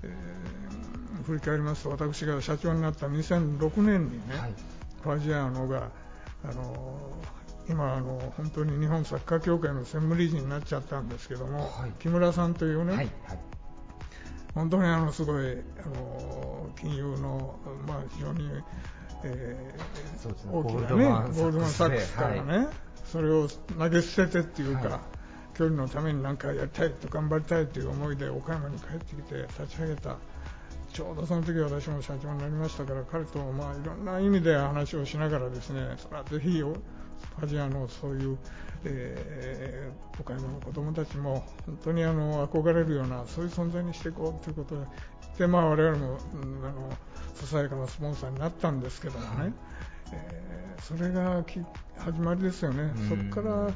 [0.04, 4.54] えー振り返りますと私が社長になった2006年にね、はい。
[5.04, 5.92] ファジアーノが
[6.44, 6.98] あの
[7.70, 13.10] 今あの本当に日本サッカー協会の専務理事になっちゃったんですけども、はい木村さんというね、はい。
[13.26, 13.40] はい。
[14.56, 18.50] 本当にあのすごいあの金融の、まあ、非常に、
[19.24, 22.72] えー大きなねゴールドマンサックスからね、は
[23.12, 25.00] それを投げ捨ててっていうか、はい。
[25.58, 30.18] 距離のために何かやりたいと頑張りたいという思いで岡山に帰ってきて立ち上げた。
[30.94, 38.38] ちょうどその時私も社長になりましたから彼とまあいろんな意味で話をしながらですねそれはぜひファジアのそういう、
[38.86, 44.76] えー岡山の子どもたちも本当にあの憧れるようなそういう存在にしていこうということ
[45.38, 46.90] で、まあ、我々も、うんあの
[47.36, 49.54] ささやかなスポンサーになったんですけどもね、
[50.14, 51.60] えーそれがき
[51.98, 53.10] 始まりですよね、うん。
[53.10, 53.70] そこから、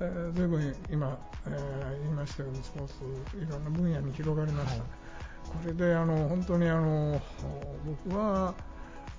[0.00, 1.16] えー、随分今、
[1.46, 2.94] えー言いましたようにスポーツ
[3.38, 4.90] いろんな分野に広がりました、はい。
[5.46, 7.20] これであの本当にあの
[8.04, 8.54] 僕は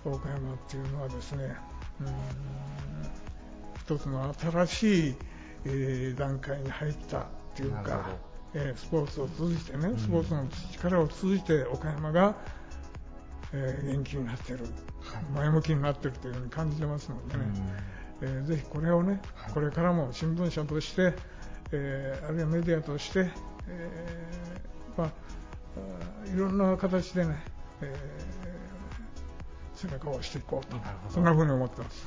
[0.04, 1.56] 岡山っていうのはですね、
[2.02, 2.08] うん
[3.80, 5.16] 一つの新しい、
[5.66, 7.24] えー段階に入ったっ
[7.56, 8.10] ていうか
[8.54, 9.98] えースポーツを通じてね、ん。
[9.98, 12.36] スポーツの力を通じて岡山が、
[13.54, 14.60] えー元気になってる、
[15.36, 17.44] 前向きになってるというふうに感じてますのでね、
[18.22, 19.54] えーぜひこれをね、はい。
[19.54, 21.14] これからも新聞社として、
[21.72, 23.30] えーあるいはメディアとして、
[23.68, 25.12] えーまあ、
[26.34, 27.36] いろんな形でね、
[27.82, 28.32] えー
[29.74, 30.78] 背中を押していこうと。
[31.10, 32.06] そんなふうに思ってます。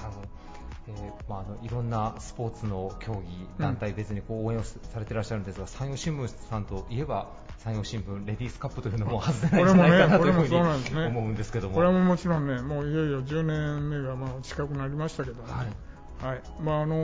[0.87, 11.07] えーまあ、あのいろんなスポーツの競技、団体別にこう応援をされていらっしゃるんですが、山陽新聞さんといえば、山陽新聞レディースカップというのも外せないんじゃないかなというふうにこれもねこれもそうなんですね。
[11.07, 11.75] 思うんですけども。
[11.75, 16.27] これももちろんね、もういよいよ10年目がまあ近くなりましたけどね、はい。
[16.27, 16.43] はい。
[16.61, 16.95] まああの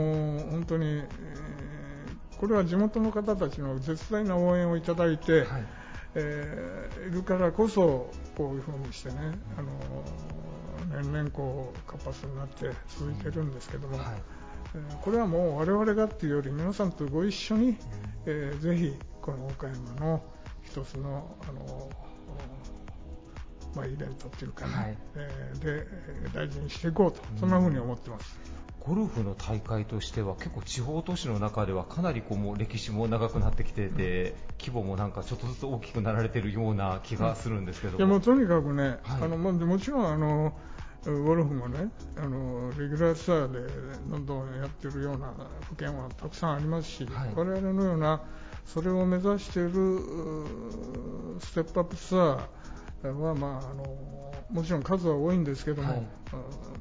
[0.51, 1.05] 本当に、えー
[2.39, 5.65] これは地元の方たちの絶大な応援をいただいて、はい。
[6.15, 9.15] えーいるからこそ、こういうふうにしてね、
[9.57, 9.69] あの
[10.91, 14.05] 年々こう活発になって続いてるんですけども、はい。
[14.75, 17.77] えーこれはもう我々がっていうより、皆さんとご一緒に、
[18.25, 20.23] えーぜひこの岡山の
[20.63, 21.89] 一つのあの、
[23.75, 24.97] まあ、イベントっていうかね、はい。
[25.15, 25.87] えーで
[26.23, 28.39] えー大事にしていこうと、そんなふうに思ってます。
[28.79, 38.99] ゴルフの大会としては結構地方都市の中ではかなりこうもう歴史も長くなってきてて、規模もなんかちょっとずつ大きくなられてるような気がするんですけどいやもうとにかくね、はい。
[39.21, 40.53] あのまあもちろんあの、
[41.05, 43.59] ゴルフもねあのレギュラーツアーで
[44.07, 45.33] どんどんやってるような
[45.67, 47.33] 府県はたくさんありますし、はい。
[47.35, 48.21] 我々のような
[48.65, 53.83] それを目指しているうステップアップツアーは、まあ、あの
[54.51, 55.99] もちろん数は多いんですけども、はい。
[56.01, 56.01] う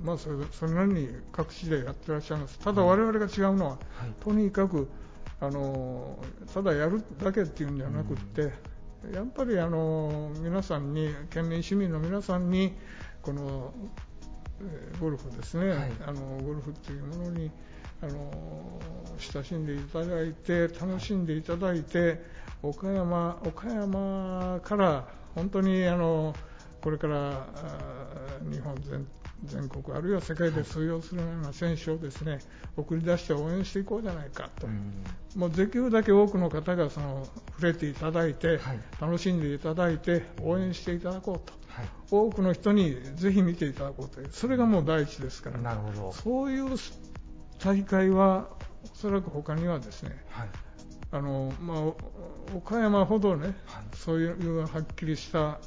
[0.03, 2.59] んまあ、それそれなりに各地でやってらっしゃいます。
[2.59, 3.79] ただ我々が違うのは、
[4.21, 4.89] とにかく
[5.41, 8.53] あのただやるだけっていうんじゃなくって、
[9.15, 12.75] やっぱりあの皆さんに県民市民の皆さんに
[13.23, 14.10] この、えー
[15.01, 15.93] ゴルフですね、はい。
[16.07, 17.51] あのゴルフっていうものに
[18.03, 18.81] あの
[19.19, 22.23] 親しんでいただいて楽しんでいただいて
[22.63, 26.35] 岡山岡山から本当にあの
[26.83, 27.47] これから
[28.51, 29.07] 日本全
[29.45, 32.41] 全国あるいは世界で通用するような選手をですね
[32.77, 34.67] 送り出して応援していこうじゃないかと。
[35.37, 38.81] もうできるだけ多くの方がその触れていただいて、はい。
[39.01, 41.60] 楽しんでいただいて応援していただこうと、はい
[42.11, 46.13] 多くの人にぜひ見ていただこうというそれがもう第一ですから、なるほど。
[46.13, 46.77] そういう
[47.59, 48.49] 大会は
[48.85, 50.49] おそらく他にはですねはい。
[51.13, 51.97] あの、まあ、お
[52.57, 53.97] 岡山ほどね、はい。
[53.97, 55.59] そういうはっきりした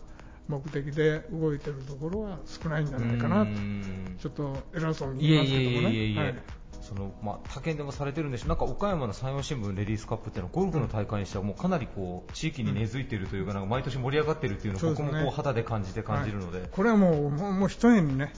[0.47, 4.17] 目的で動いているところは少ないんじゃないかなとうん。
[4.19, 6.27] ちょっと偉そうに言いますけどいえいえいえいえ、もね。
[6.27, 16.69] はいそのまあ、他県でもされてるんでしょなんか岡山の山陽新聞レディースカップっていうのはゴルフの大会にしてはもうかなりこう地域に根付いているというかなんか毎年盛り上がっているというのを僕もこう肌で感じて感じるので、はい。
[16.69, 18.33] これはもうもうもう一重にね、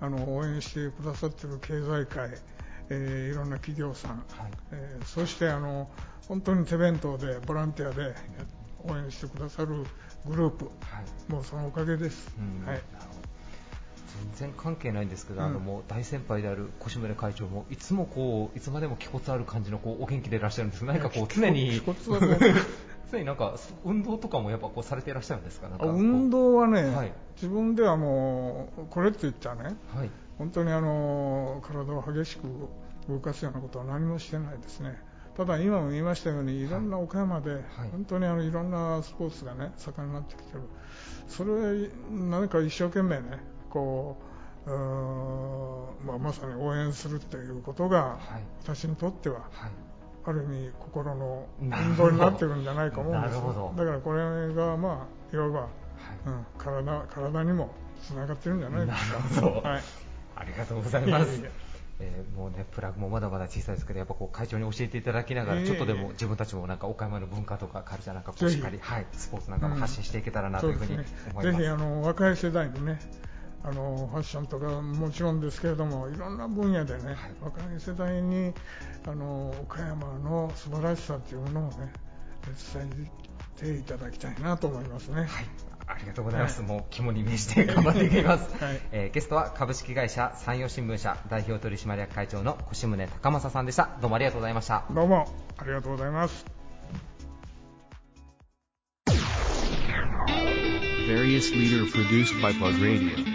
[0.00, 2.30] あの応援してくださっている経済界、
[2.90, 4.22] えーいろんな企業さん、はい。
[4.72, 5.88] えーそしてあの
[6.26, 8.14] 本当に手弁当でボランティアで
[8.82, 9.84] 応援してくださる
[10.26, 10.70] グループ、は
[11.28, 11.32] い。
[11.32, 12.34] もうそのおかげです。
[12.38, 12.66] うん。
[12.66, 12.82] はい
[14.36, 15.46] 全然関係ないんですけど、うん。
[15.46, 20.84] あのもう大先輩である越宗会長もいつもこういつまでも気骨ある感じのこうお元気でいらっしゃるんです。
[20.84, 21.80] 何かこう常に
[23.12, 25.68] 常になんか運動とかもやっぱこうされていらっしゃるんですか？
[25.80, 27.12] 運動はね、はい。
[27.36, 30.10] 自分ではもうこれって言ったらねはい。
[30.38, 32.42] 本当にあの体を激しく
[33.08, 34.98] 動かすようなことは何もしてないですね。
[35.36, 36.68] ただ今も言いましたようにい。
[36.68, 37.62] ろんな岡山で
[37.92, 40.60] 本当にあのいろんなスポーツがね盛んになってきてる。
[41.28, 43.42] それ何か一生懸命ね
[43.74, 44.16] こ
[44.66, 48.42] ううまあ、まさに応援するっていうことがはい。
[48.62, 49.70] 私にとってははい。
[50.26, 55.68] ある意味心の運動になってるんじゃないか思うんですだからこれがまあいわば、はい。
[56.26, 59.18] うん、体体にもつながってるんじゃないですか。
[59.18, 59.68] なるほど。
[59.68, 59.82] はい。
[60.36, 61.32] ありがとうございます。
[61.32, 61.50] いえいえ。
[62.00, 71.58] えーもうね、プラグもまだまだ小さいですけど、やっぱこう会長に教えていただきながら、ちょっとでも自分たちもなんか岡山の文化とかカルチャーなんかこうしっかり、はい、スポーツなんかも発信していけたらなというふうに思います。
[71.58, 72.98] ぜひあの若い世代にね
[73.66, 78.52] あのファッションとかもちろんですけれどもいろんな分野でね、若い世代に
[79.06, 81.90] あの岡山の素晴らしさというものをね
[82.74, 83.08] 伝
[83.58, 85.22] えていただきたいなと思いますね。
[85.22, 85.28] はい、
[85.86, 86.60] ありがとうございます。
[86.60, 88.52] はいもう肝に銘じて頑張っていきます。
[88.62, 93.88] はいえーゲストは株式会社山陽新聞社代表取締役会長の越宗高正さんでした。
[94.02, 94.84] どうもありがとうございました。
[94.90, 96.44] どうもありがとうございます。
[101.06, 103.33] Various leader produced by Plug Radio.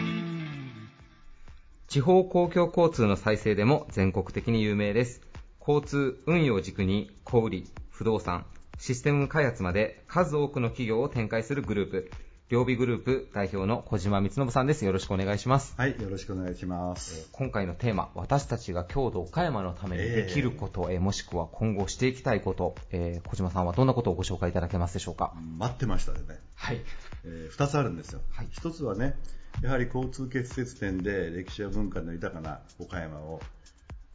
[1.90, 5.22] 地方公共交通の再生でも全国的に有名です。
[5.60, 8.46] 交通、運用を軸に小売、不動産、
[8.78, 12.12] システム開発まで数多くの企業を展開するグループ、
[12.50, 14.86] 両備グループ代表の小島光信さんです。
[14.86, 15.74] よろしくお願いします。
[15.78, 17.28] はい、よろしくお願いします。
[17.32, 25.34] 今回のテーマ、私たちが郷土岡山のためにできること、えーもしくは今後していきたいこと、えー小島さんはどんなことをご紹介いただけますでしょうか？
[25.58, 26.20] 待ってましたね。
[26.54, 26.82] はい。
[27.26, 28.22] えー二つあるんですよ。
[28.32, 29.16] はい一つはね、
[29.62, 33.42] やはり交通結節点で歴史や文化の豊かな岡山を、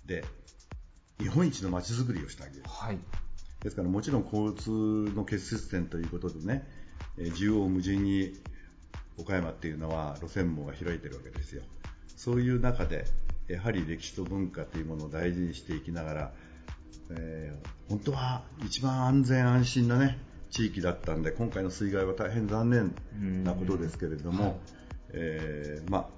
[0.06, 0.24] で、
[1.18, 2.62] 日本一の街づくりをしてあげる。
[2.66, 2.98] はい。
[3.60, 4.70] ですからもちろん交通
[5.14, 6.66] の結節点ということでね、
[7.18, 8.34] えー縦横無尽に
[9.16, 11.62] 岡山っていうのは路線網が開いてるわけですよ。
[12.16, 13.04] そういう中で、
[13.48, 16.32] やはり歴史と文化というものを大事にしていきながら、
[17.10, 20.18] えー本当は一番安全安心なね、
[20.50, 24.58] 地域だったんで、今回の水害は大変残念なことですけれども、
[25.16, 26.08] えーまあ、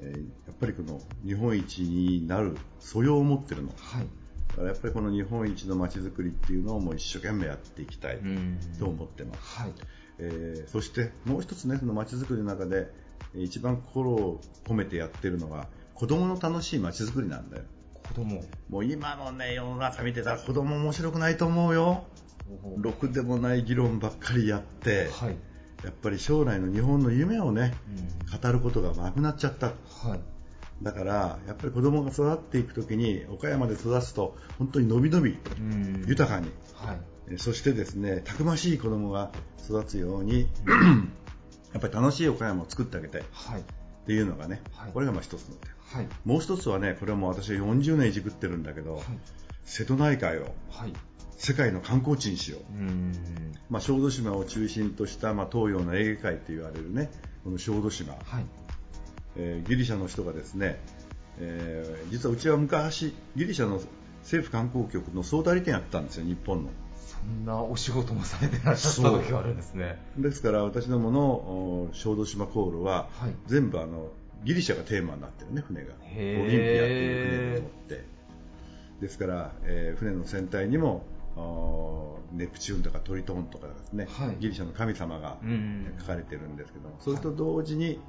[0.00, 3.70] えーやっぱりこの日本一になる素養を持ってるの。
[3.76, 4.06] はい。
[4.48, 9.40] だからやっぱりこの日本一の街づくりっていうのをもう一生懸命やっていきたいんと思ってます。
[9.60, 9.72] はい。
[10.18, 12.88] えーそしてもう一つね、その街づくりの中で
[13.34, 17.64] えー一番心を込めてやってるのが子供の楽しい街づくりなんだよ。
[17.94, 18.44] 子供。
[18.68, 22.04] もう今のね、世の中見てたら子供面白くないと思うよ。
[22.76, 25.36] ろくでもない議論ばっかりやって、はい。
[25.84, 27.74] やっぱり将来の日本の夢をね、
[28.42, 29.66] 語ることがなくなっちゃった。
[29.66, 30.20] はい。
[30.82, 36.98] だから、やっぱり子供が育っていくときに、岡山で育つと、本当にのびのび、うん豊かに、はい。
[37.30, 39.30] えそしてですね、たくましい子供が
[39.62, 40.48] 育つように、
[41.72, 43.24] やっぱり楽しい岡山を作ってあげたい。
[43.30, 43.60] はい。
[43.60, 49.02] っていうのがね、はいこれがまあ一つの点はいもう一つはねこれはもう私は40年いじくってるんだけど、
[49.64, 50.92] 瀬戸内海をはい。
[51.36, 53.12] 世界の観光地にしよう、うん。
[53.68, 57.10] まあ、小豆島を中心とした、まあ、東洋のエーゲ海と言われるね
[57.42, 58.44] この小豆島、はい。
[59.36, 60.78] えーギリシャの人がですね、
[61.38, 63.80] えー実はうちは昔ギリシャの
[64.22, 66.70] 政府観光局の総代理店やってたんですよ日本の。
[67.06, 69.98] そんなお仕事もされてらっしゃった時があるんですね。
[70.16, 73.34] ですから私どものお小豆島航路は、はい。
[73.46, 74.12] 全部あの
[74.44, 75.92] ギリシャがテーマになってるね船が。
[76.02, 78.13] オリンピアっていう船に乗って
[79.00, 81.04] ですから、えー船の船体にも
[81.36, 84.36] おネプチューンとかトリトンとかですね、はい。
[84.38, 88.00] ギリシャの神様がうん書かれてるんですけども、それと同時に、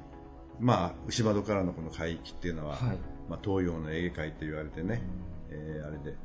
[0.60, 2.98] まあ、牛窓からのこの海域っていうのは、はい。
[3.28, 5.02] まあ、東洋のエーゲ海と言われてね、
[5.50, 6.16] えーあれで。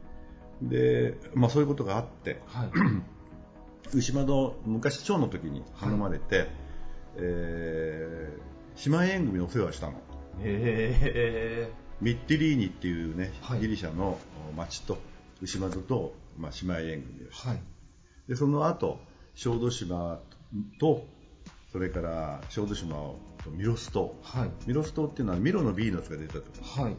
[0.61, 2.69] で、まあ、そういうことがあってはい。
[3.93, 6.49] 牛窓昔町の時に頼まれて、
[7.17, 8.51] えー
[8.83, 9.93] 姉妹縁組のお世話をしたの。
[10.39, 11.69] へ
[12.01, 13.59] ミッティリーニっていうね、はい。
[13.59, 14.17] ギリシャの
[14.57, 14.97] 町と
[15.41, 17.61] 牛窓と、まあ、姉妹縁組をして、はい。
[18.27, 18.99] でその後
[19.35, 20.19] 小豆島
[20.79, 21.05] と
[21.71, 22.95] それから小豆島
[23.43, 24.49] とミロス島はい。
[24.67, 26.95] ミロス島っていうのはミロのヴィーナスが出たとこはい。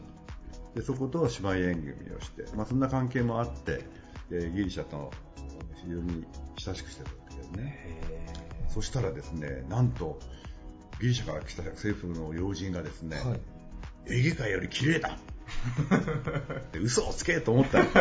[0.75, 3.83] でそこと姉妹縁組をして、まあ、そんな関係もあって、
[4.31, 5.11] えーギリシャと
[5.83, 6.25] 非常に
[6.57, 7.99] 親しくしてたんだけどね
[8.69, 10.17] そしたらですねなんと
[10.99, 13.39] ギリシャから来た政府の要人がですね、はい
[14.07, 15.17] エーゲ海より綺麗だ。
[16.71, 17.83] で嘘をつけと思った。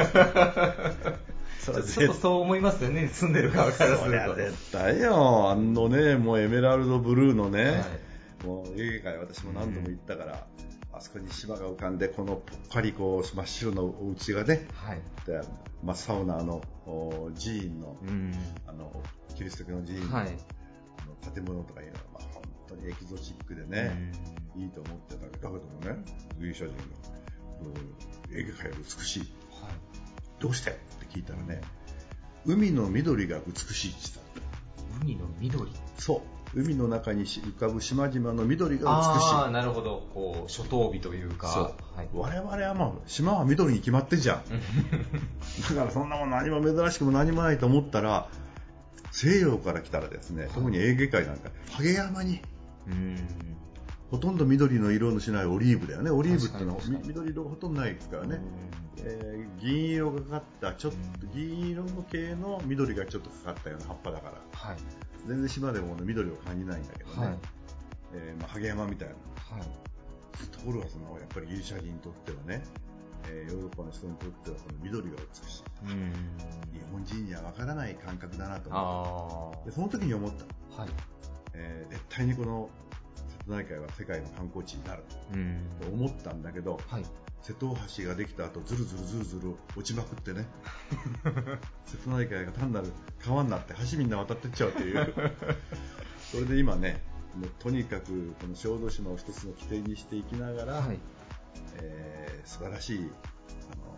[1.63, 1.77] ちょっ
[2.09, 3.09] とそう思いますよね。
[3.09, 4.35] 住んでる側からすると。
[4.35, 7.71] 絶対よ、あのね、もうエメラルドブルーのね、は
[8.43, 8.47] い。
[8.47, 10.47] もうエーゲ海、私も何度も行ったから、
[10.93, 15.01] あそこに島が浮かんで、このぽっかりこう真っ白のお家がね、はい。
[15.25, 15.41] で
[15.85, 18.35] 真っ青なあのお寺院のうん。
[18.67, 18.93] あの
[19.37, 20.27] キリスト教の寺院の,、はい。
[20.27, 24.13] あの建物とかいうのは、まあ、本当にエキゾチックでね、
[24.57, 26.05] いいと思ってたけど、だけどもね、
[26.39, 26.83] ギリシャ人が、
[27.63, 29.29] うんエーゲ海より美しい、はい。
[30.41, 30.71] どうして？
[30.71, 31.61] って聞いたらね、
[32.47, 35.05] 海の緑が美しいって言ってた。
[35.05, 35.71] 海の緑？
[35.99, 36.21] そう。
[36.55, 39.53] 海の中に浮かぶ島々の緑がああ美しい。
[39.53, 40.07] なるほど。
[40.13, 41.49] こう初冬日というか。
[41.49, 41.63] そう、
[41.97, 44.43] はい、我々はまあ島は緑に決まってんじゃん。
[45.71, 48.29] だからそんなもん何も珍しくも何もないと思ったら
[49.13, 52.43] 西洋から来たらですね、特にエーゲ海なんかハゲ山に
[52.87, 53.17] うん
[54.13, 56.11] ほとんど緑の色のしないオリーブだよね。
[56.11, 58.41] オリーブっていうのは緑色がほとんどないですからね、
[58.99, 64.35] えー銀色がかかったちょっと銀色の系の緑がちょっとかかったような葉っぱだから。
[64.53, 64.77] はい。
[65.27, 67.39] 全然島でも、ね、緑を感じないんだけどね、はい。
[68.15, 69.15] えーまあ、ハゲ山みたいな。
[69.57, 69.67] はい。
[70.49, 72.63] ところがそのやっぱりギリシャ人にとってはね、
[73.31, 75.63] えーヨーロッパの人にとってはその緑が美しい。
[75.85, 76.13] うん。
[76.75, 80.45] 日本人にはわからない感覚だなと思あってでその時に思った、
[80.77, 80.91] あはい。
[81.55, 82.69] えー絶対にこの
[83.47, 85.03] 瀬戸内海は世界の観光地になる
[85.35, 85.61] うん。
[85.81, 87.05] と思ったんだけどはい。
[87.43, 90.47] 瀬戸大橋ができた後ずるずるずるずる落ちまくってね。
[91.87, 92.93] 瀬戸内海が単なる
[93.25, 95.13] 川になって橋みんな渡ってっちゃうという。
[96.31, 97.03] それで今ね
[97.37, 100.99] もうとにかくこの小豆島を一つの起点にしていきながら、はい。
[101.77, 103.97] えー素晴らしいあの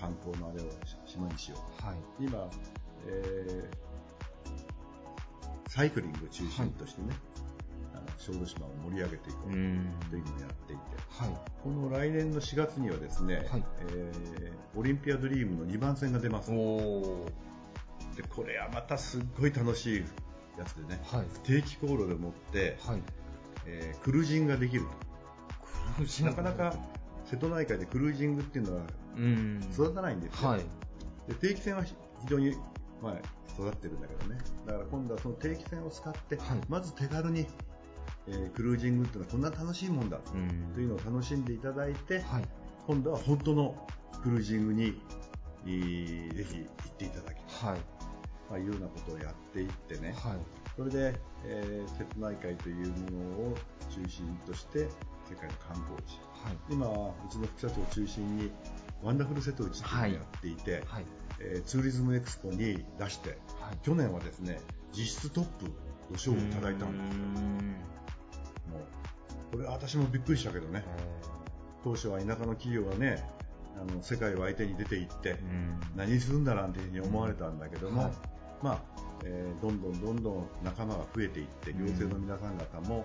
[0.00, 1.96] 観光のあれをし島にしよはい。
[1.96, 2.48] う今、
[3.06, 7.47] えーサイクリングを中心としてね、あの
[8.18, 11.30] 小豆島を盛り上げていこうといううん意味でやっていて、はい。
[11.62, 13.64] この来年の4月にはですね、はい。
[13.90, 16.50] えーオリンピアドリームの2番戦が出ます。
[16.50, 20.04] でこれはまたすっごい楽しい
[20.58, 21.26] やつでね、はい。
[21.44, 23.02] 定期航路でもって、はい。
[23.66, 24.84] えークルージングができる。
[26.24, 26.74] なかなか
[27.24, 28.82] 瀬戸内海でクルージングっていうのは
[29.16, 29.60] うん。
[29.72, 30.60] 育たないんですよ、はい。
[31.28, 31.94] で定期船は非
[32.28, 32.56] 常に、
[33.02, 33.12] まあ、
[33.52, 34.40] 育ってるんだけどね。
[34.66, 36.60] だから今度はその定期船を使って、はい。
[36.68, 37.46] まず手軽に、
[38.30, 40.72] えークルージングっていうのはこんな楽しいもんだうん。
[40.74, 42.44] というのを楽しんでいただいて、はい。
[42.86, 43.86] 今度は本当の
[44.22, 45.00] クルージングに、
[45.66, 47.80] えーぜひ行っていただきたい、はい。
[48.50, 50.38] まあ、いうようなことをやっていってね、はい。
[50.76, 52.94] それで、えー瀬戸内海というも
[53.44, 53.54] のを
[53.90, 54.88] 中心として
[55.28, 56.18] 世界の観光地。
[56.44, 56.56] はい。
[56.70, 58.50] 今うちの副社長を中心に
[59.02, 61.04] ワンダフル瀬戸内っていうのをやっていて、はい。
[61.40, 63.78] えーツーリズムエクスポに出してはい。
[63.82, 64.60] 去年はですね
[64.92, 65.66] 実質トップ
[66.10, 67.24] の賞をいただいたんですよ
[68.70, 70.84] もうこれは私もびっくりしたけどね。
[71.84, 73.24] 当初は田舎の企業がね
[73.80, 75.36] あの世界を相手に出て行って
[75.96, 78.12] 何するんだなんていうふうに思われたんだけども、はい。
[78.62, 78.82] まあ
[79.24, 81.78] えーどんどんどんどん仲間が増えていってうん。
[81.86, 83.04] 行政の皆さん方も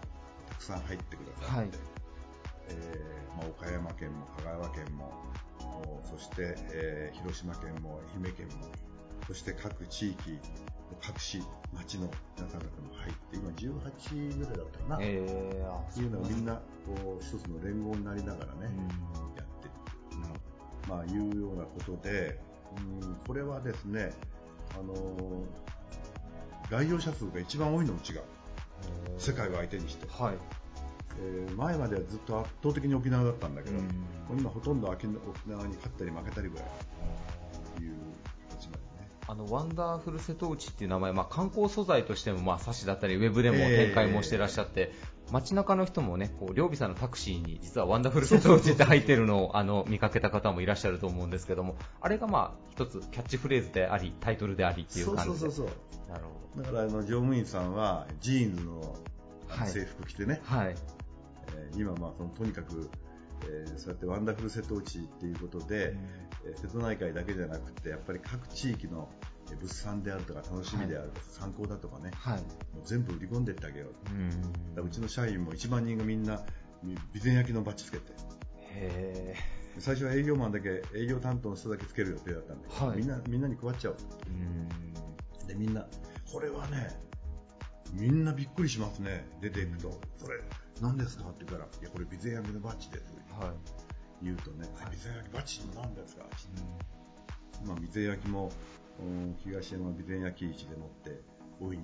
[0.50, 1.70] たくさん入ってくださって、はい。
[2.70, 5.12] えーまあ、岡山県も香川県も
[5.86, 8.54] おそして、えー広島県も愛媛県も
[9.28, 10.40] そして各地域、
[11.02, 11.42] 各市、
[11.74, 14.98] 町の皆さん方も入って、今18ぐらいだったかな。
[15.02, 16.56] えー、あっていうのがみんな
[16.86, 22.40] こう一つの連合になりながらね、うんやっていく、まあ、いうようなことで、
[23.02, 24.12] うん、これはですね、
[24.74, 24.94] あのー
[26.70, 28.22] 来場者数が一番多いのうちが、
[29.18, 30.36] 世界を相手にして、はい。
[31.20, 33.78] えー前まではずっと圧倒的に沖縄だったんだけど、
[34.38, 36.66] 今ほとんど沖縄沖縄に勝ったり負けたりぐらい
[37.78, 38.03] という。
[39.34, 44.94] あのワンダーフル瀬戸内っていう名前、まあ、観光素材としても、まあ、冊子だったりウェブでも展開もしてらっしゃって、
[45.32, 55.40] 街中の人もねこう両備さんのタクシーに実はワンダフル瀬戸内って入ってるのをあの見かけた方もいらっしゃると思うんですけどもあれがまあ一つキャッチフレーズでありタイトルでありっていう感じで。
[55.40, 56.12] そうそうそうそう。
[56.12, 56.26] なる
[56.56, 58.96] ほだからあの乗務員さんはジーンズの
[59.48, 59.70] はい。
[59.70, 60.76] 制服着てね、どはい。
[61.56, 62.90] えー今まあそのとにかく、
[63.50, 65.96] えーそうやってワンダフル瀬戸内っていうことで、
[66.46, 69.10] えー瀬戸内海だけじゃなくてやっぱり各地域の
[69.52, 72.38] えー物産であるとか楽しみであるとか、観光だとかねはい。
[72.38, 72.48] もう
[72.86, 74.76] 全部売り込んでってあげようだかうん。
[74.76, 76.38] らうちの社員も1万人がみんな
[76.82, 78.12] 備前焼きのバッジつけて。
[78.60, 79.36] へ
[79.80, 82.98] 最初は営業マンだけ営業担当の人だけつける予定だったんだけど、はい。
[82.98, 84.30] みんなみんなに配っちゃおうー
[85.42, 85.48] うん。
[85.48, 85.86] でみんな
[86.32, 86.90] これはね
[87.94, 89.26] みんなびっくりしますね。
[89.42, 90.00] 出ていくと。
[90.18, 90.40] それ
[90.82, 91.26] 何ですか？
[91.26, 93.06] って言ったらいやこれ備前焼きのバッジです。
[93.40, 93.52] はい
[94.24, 96.24] 言うとね、備前焼きバッジって何ですか。
[97.66, 98.52] まあ、備前焼きも
[99.00, 101.22] うん東山備前焼き市でもって
[101.60, 101.84] 大いに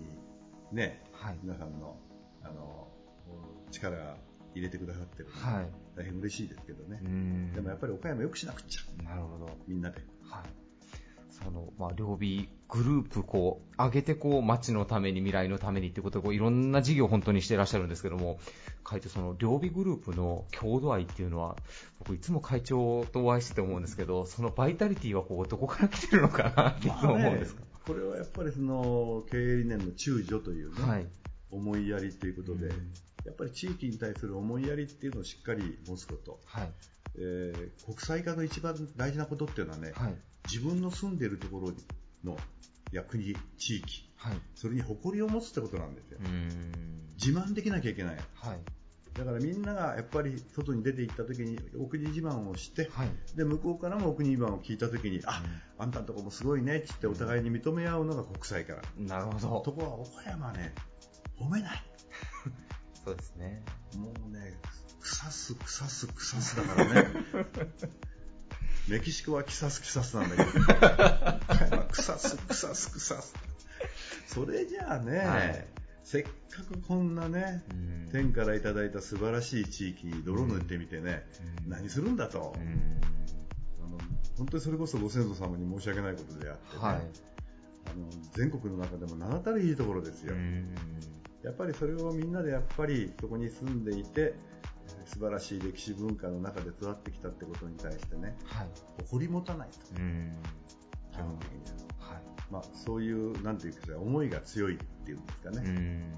[0.72, 1.38] ね、はい。
[1.42, 1.98] 皆さんの
[2.44, 2.88] あの
[3.72, 4.16] 力が
[4.56, 5.70] 入れてくださってるので、はい。
[5.96, 7.54] 大変嬉しいですけどね、うん。
[7.54, 9.04] でもやっぱり岡山よくしなくっちゃ。
[9.04, 9.50] なるほど。
[9.68, 10.00] みんなで。
[10.30, 10.44] はい、
[11.44, 18.40] そのまあ、両備グループこう上げてこう町のために未来のためにってことでこういろんな事業を本当にしていらっしゃるんですけども
[18.84, 21.56] 会長その両備グループの郷土愛っていうのは
[22.00, 31.08] 僕いつも会長とお会いしてて思うんですけどそのバイタリティはこうどこから来てるのかなっていつも思うんですか、これはやっぱりその経営理念の中女というね、はい。
[31.50, 32.94] 思いやりということで、うん。
[33.26, 36.72] やっぱり地域に対する思いやりっていうのをしっかり持つこと、はい。
[37.16, 40.16] えー国際化の一番大事なことっていうのはね、はい
[40.52, 41.74] 自分の住んでいるところ
[42.24, 42.38] の
[42.92, 46.20] や国、地域、はいそれに誇りを持つってことなんですよ。
[46.24, 48.18] うん自慢できなきゃいけない。
[48.34, 48.60] はい
[49.14, 55.44] だからみんながやっぱり外に出て行った時にお国自慢をして、はいで向こうからもお国自慢を聞いた時に、あ、
[55.78, 58.76] あんたのとこもすごいねって言ってお互いに認め合うのが国際化。
[58.98, 60.74] なるほどところが岡山ね、
[61.40, 61.84] 褒めない。
[63.04, 63.64] そうですね
[63.98, 64.58] もうね、
[65.00, 67.08] 腐す、腐す、腐すだからね。
[68.90, 73.34] メキシコはキサスキサスなんだけど、岡山腐す、腐す、腐す。
[74.28, 75.66] それじゃあね、はい。
[76.04, 78.10] せっかくこんなね、うん。
[78.12, 81.24] 天からいただいた素晴らしい地域に泥塗ってみてね、
[81.66, 81.72] うん。
[81.72, 83.00] 何するんだと、うん。
[83.86, 83.98] あの
[84.38, 86.96] 本当にそれこそご先祖様に申し訳ないことであってね、はい。
[86.96, 87.04] あの
[88.34, 90.74] 全国の中でも名だたるいいところですよ、うん。
[91.44, 94.34] やっぱりそれをみんなでやっぱりそこに住んでいて
[95.10, 98.68] 素晴らしい歴史文化の中で育ってきたってことに対してねはい。
[99.02, 99.78] 誇り持たないと。
[99.98, 100.36] うん。
[101.12, 101.58] 基本的に
[102.00, 102.24] は、はい。
[102.52, 106.14] まあ、そういうなんていうか思いが強いっていうんですかね、うん。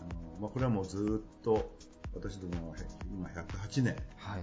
[0.00, 1.76] あのまあ、これはもうずっと
[2.14, 2.74] 私ども
[3.12, 4.42] 今108年、はい。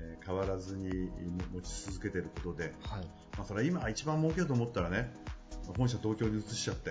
[0.00, 1.08] えー変わらずに
[1.54, 3.06] 持ち続けていることで、はい。
[3.38, 5.12] まあ、それは今一番儲けようと思ったらね
[5.76, 6.90] 本社東京に移しちゃって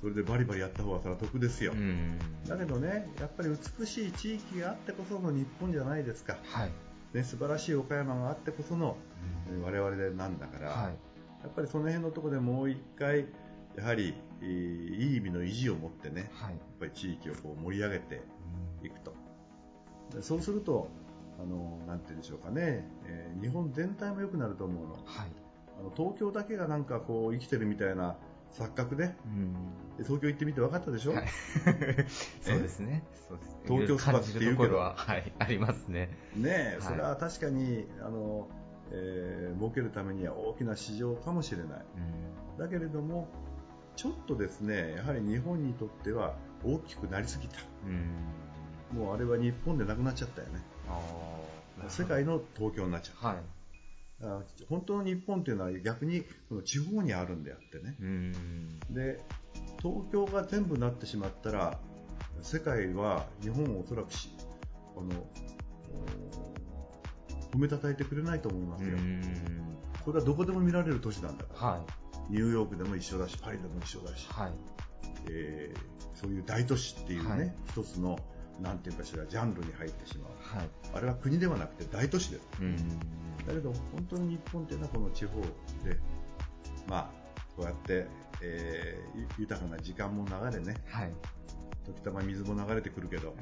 [0.00, 2.18] それでバリバリやった方がそれは得ですよ、うん。
[2.46, 3.48] だけどねやっぱり
[3.80, 6.70] 美しい地域があってこその日本じゃないですか、はい。
[7.14, 8.96] ね、素晴らしい岡山があってこその、
[9.50, 10.96] えー我々でなんだから、はい。
[11.42, 13.26] やっぱりその辺のところでもう一回
[13.76, 16.50] やはり、えーいい意味の意地を持ってねはい。
[16.50, 18.22] やっぱり地域をこう盛り上げて
[18.82, 19.14] いくと。
[20.14, 20.88] でそうすると
[21.40, 24.92] あのなんて言うんでしょうかね、えー日本全体も良くなると思うの。
[24.92, 25.02] はい。
[25.78, 28.16] あの東京だけがなんかこう生きてるみたいな
[28.58, 29.52] 錯覚でうん。
[29.98, 31.26] で東京行ってみて分かったでしょ、はい。
[32.42, 33.04] そうですね。
[33.28, 33.60] そうですね。
[33.66, 34.76] 東京育ちって言うけど。
[34.76, 36.10] ははいありますね。
[36.36, 38.48] ねそれは確かにあの、
[38.90, 41.68] えー儲けるためには大きな市場かもしれない。
[42.56, 42.58] うん。
[42.58, 43.28] だけれども
[43.96, 47.58] ちょっとですねやはり日本にとっては大きくなりすぎた。
[47.84, 48.98] うん。
[48.98, 50.60] もうあれは日本でなくなっちゃったよね。
[51.88, 53.28] 世界の東京になっちゃった。
[53.28, 53.36] はい。
[53.36, 53.40] あ
[54.68, 56.24] 本当の日本っていうのは逆に
[56.64, 57.96] 地方にあるんであってね。
[58.00, 58.32] うん。
[58.90, 59.20] で
[59.78, 61.78] 東京が全部なってしまったら
[62.42, 64.30] 世界は日本をおそらくし
[64.96, 65.26] あの
[67.52, 69.22] お褒めたたえてくれないと思いますよ、うん。
[70.04, 71.84] それはどこでも見られる都市なんだから、は
[72.30, 72.32] い。
[72.32, 74.52] ニューヨークでも一緒だしパリでも一緒だし、はい。
[75.30, 77.54] えーそういう大都市っていうね、はい。
[77.68, 78.18] 一つの
[78.60, 82.76] なんていうかしらジャンルに入ってしまうはいあれは国ではなくて大都市ですうん
[83.46, 85.98] だけど本当に日本っていうのはこの地方で、
[86.88, 87.10] まあ、
[87.56, 88.06] こうやって、
[88.42, 91.12] えーゆ豊かな時間も流れね、はい。
[91.86, 93.34] 時たま水も流れてくるけど、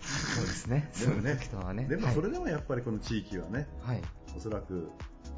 [0.00, 0.90] そうですね。
[1.00, 1.38] でもね
[1.72, 1.84] ね。
[1.84, 3.96] でもそれでもやっぱりこの地域はね、はい。
[3.96, 4.04] はい。
[4.36, 4.90] おそらく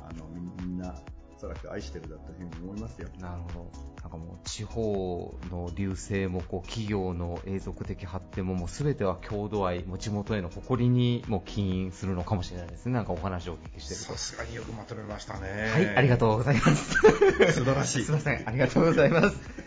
[0.03, 1.01] あのみみんな、
[1.41, 3.09] おそらく愛してるだというふうに思いますよ。
[3.19, 3.71] なるほど。
[4.03, 12.93] なんかもう地方の流星もこう企業の永続的発展ももう全ては郷土愛、もう地元への誇りにもう起因するのかもしれないですね。
[12.93, 14.19] なんかお話をお聞きしてるとさ。
[14.19, 15.71] すがによくまとめましたね。
[15.73, 16.93] はい、ありがとうございます。
[17.55, 19.60] 素晴らしいすいません、ありがとうございます。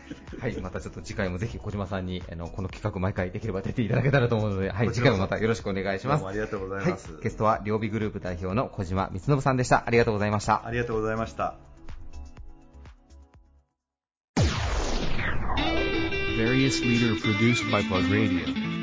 [0.43, 6.25] はい、またちょっと次回もぜひ小島さんにあのこの企画毎回できれば出ていただけたらと思うので、はい、次回もまたよろしくお願いします。
[6.25, 9.83] ありがとうございますはい、ゲストは両備グループ代表の小島光信さんでした。
[9.87, 10.65] ありがとうございました。
[10.65, 11.55] ありがとうございました。
[16.37, 18.73] Various leader produced by Plug Radio.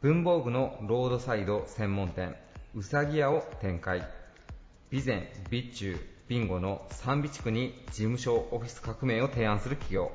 [0.00, 2.34] 文房具のロードサイド専門店
[2.74, 4.02] うさぎ屋を展開
[4.90, 10.10] 備前備中ビンゴの3備地区に事務所オフィス革命を提案する企業。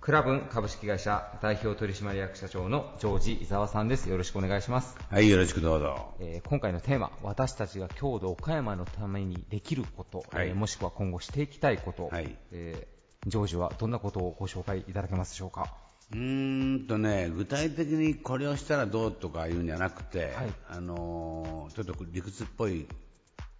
[0.00, 4.08] クラブン株式会社代表取締役社長のジョージ伊沢さんです。
[4.10, 6.14] よろしくお願いします、はい、よろしくどうぞ。
[6.18, 10.48] えー今回のテーマ私たちが郷土岡山のためにできること、はい。
[10.48, 12.36] えーもしくは今後していきたいこと、はい。
[12.50, 15.72] えージョージはどんなことをご紹介いただけますでしょうか？
[16.10, 20.52] うーんとね、具体的にこれをしたらどうとかいうんじゃなくて、はい。
[20.68, 22.88] あのーちょっと理屈っぽい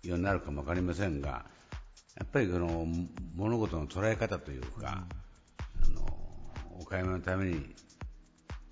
[0.02, 1.44] ようになるかもわかりませんが、
[2.16, 2.86] やっぱりこの
[3.34, 5.04] 物事の捉え方というか、
[5.82, 6.10] あのー
[6.82, 7.74] 岡山のために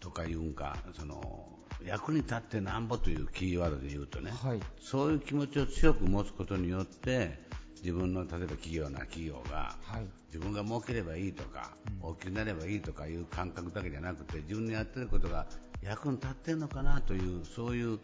[0.01, 1.49] とかいうんか、その
[1.84, 4.61] 役に立ってなんぼというキーワードで言うとね、はい。
[4.80, 7.39] そういう気持ちを強く持つことによって、
[7.82, 10.07] 自分の例えば企業な企業が、はい。
[10.26, 11.70] 自分が儲ければいいとか、
[12.03, 15.47] 大きくなればいいとかいう感覚だけじゃなくて、自分のやってることが
[15.82, 17.99] 役に立ってるのかなという、そういう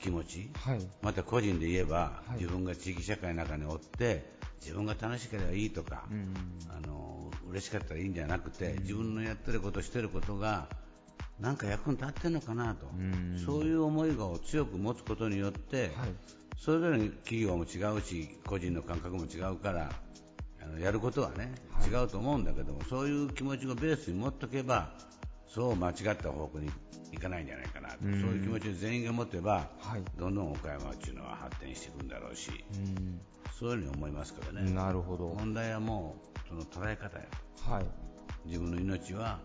[0.00, 0.88] 気持ち、はい。
[1.02, 2.38] また個人で言えば、はい。
[2.38, 6.34] 自分が地域社会の中におって、自分が楽しければいいとか、うん
[6.68, 7.10] あの
[7.50, 10.68] 嬉しかったらいいんじゃなくて、自分のやってること、してることが、
[11.40, 13.38] なんか役に立ってるのかなと、ん。
[13.44, 16.14] そういう思いを強く持つことによって、はい。
[16.56, 19.90] それぞれに企業も違うし、個人の感覚も違うから、
[20.62, 21.52] あのやることはね、
[21.84, 24.92] 違うと思うんだけども、そういう気持ちをベースに持っておけば、
[25.52, 26.70] そう間違った方向に
[27.12, 30.02] いかないんじゃないかなと、そういう気持ちを全員が持てば、はい。
[30.16, 33.20] どんどん岡山っていうのは発展していくんだろうし、うん。
[33.58, 34.70] そういうふうに思いますけどね。
[34.70, 35.28] なるほど。
[35.28, 37.24] 問題はもう、その捉え方や
[37.56, 37.72] と。
[37.72, 37.84] はい。
[38.46, 39.40] 自分の命は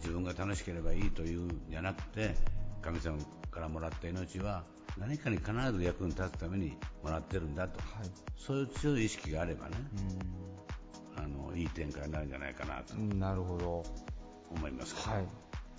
[0.00, 2.34] 自分が楽しければいいというんじゃなくて
[2.82, 3.18] 神様
[3.50, 4.64] からもらった命は
[4.98, 8.10] 何かに必ず役に立つためにもらってるんだと、はい。
[8.36, 9.76] そういう強い意識があればね、
[11.16, 12.94] あのいい展開になるんじゃないかなと。
[12.94, 13.82] うんなるほど
[14.54, 15.24] 思いますはい。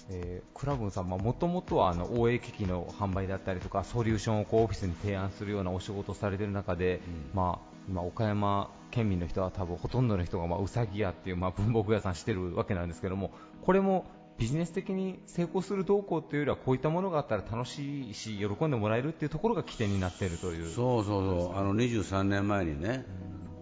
[0.09, 6.99] えー、クラブンさん、もともとはあの OA 機器の販売だったりとかソリューションをこうオフィスに提案するようなお仕事をされている中で、
[7.33, 14.05] まあ、今、岡山県民の人は多分ほとんどの人が、まあ、うさぎ屋っていう、まあ、文房具屋さんしてるわけなんですけどもこれも
[14.37, 20.69] ビジネス的に成功する動向というよりはこういったものがあったら楽しいし喜んでもらえるっていうところが起点になっているという。
[20.71, 23.05] そうそうそう、あの23年前にね、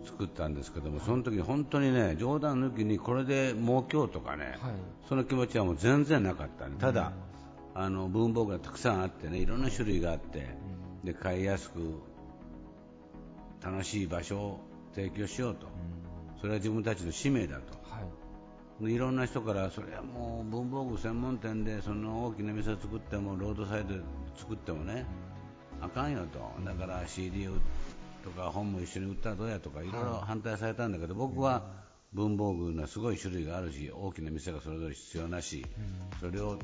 [0.06, 4.74] 作ったんですけども、その時本当にね、冗談抜きにこれで儲けようとかね、はい。
[5.08, 7.12] その気持ちはもう全然なかったね、ただ、
[7.74, 10.56] あの文房具がたくさんあってね、いろんな種類があって、
[11.04, 11.80] で買いやすく、
[13.64, 14.60] 楽しい場所を
[14.94, 15.68] 提供しようと、
[16.40, 17.74] それは自分たちの使命だと。
[17.84, 18.98] はい。
[18.98, 24.02] ろんな人から、それはもう文房具専門店でその大きな店を作っても、ロードサイドで
[24.36, 25.06] 作ってもね、
[25.80, 27.48] あかんよと、だから CD
[28.24, 29.86] とか本も一緒に売ったらどうやとか、い。
[29.86, 31.64] ろいろ反対されたんだけど、僕は
[32.14, 35.66] 文房具のすごい種類があるし、大きな店がそれぞれ必要なし、
[36.20, 36.60] それを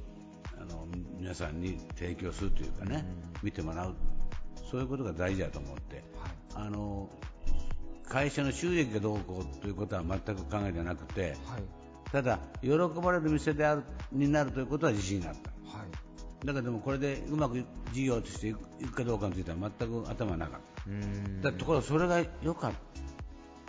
[0.59, 0.87] あの
[1.17, 3.05] 皆さんに提供するというかね、
[3.43, 3.95] 見てもらう、
[4.69, 6.03] そういうことが大事だと思って。
[6.55, 7.09] あの
[8.09, 11.63] 会社の収益がどうこうということは全く考えてなくて、はい。
[12.11, 12.69] ただ、喜
[13.01, 13.83] ばれる店である
[14.13, 15.77] になるということは自信があった。
[15.77, 15.87] はい。
[16.45, 20.59] だけどもこれでうまく事業としていくかどうかについては全く頭がなかっ
[21.41, 22.71] だところがそれが良かっ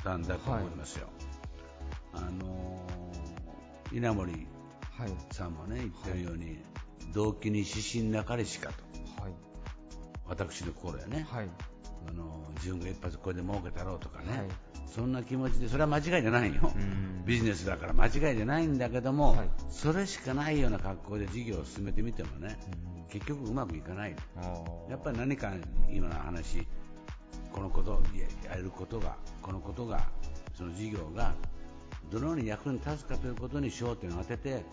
[0.04, 1.08] たんだと思いますよ。
[2.12, 5.12] あのー稲森はい。
[5.32, 6.58] さんもね言ってるように、
[7.14, 9.22] 動機に指針なかれしかと。
[9.22, 9.32] はい。
[10.26, 11.26] 私の心やね。
[11.30, 11.48] はい。
[12.08, 14.48] あの自分が一発これで儲けたろうとかね、はい。
[14.94, 16.70] そんな気持ちでそれは間違いじゃないよ。
[16.74, 17.24] うん。
[17.24, 19.48] ビジネスだから間違いじゃないんだけども、はい。
[19.70, 22.58] それしかないような格好で事業を進めてみてもね、
[23.08, 24.16] 結局うまくいかない。
[24.90, 25.52] やっぱり何か
[25.90, 26.66] 今の話
[27.52, 28.02] このこと
[28.44, 30.06] ややれることがこのことが
[30.54, 31.34] その事業が
[32.10, 34.64] どのように役に立つかということに焦点を当てて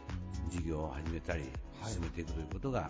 [0.49, 1.43] 事業を始めたり
[1.82, 1.93] はい。
[1.93, 2.89] 進めていくということが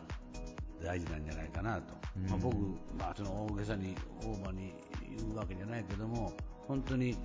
[0.84, 2.30] 大事なんじゃないかなと、うん。
[2.30, 2.56] まあ、僕、
[2.98, 4.74] まあ、その大げさに大場に
[5.18, 6.32] 言うわけじゃないけども
[6.68, 7.18] 本当に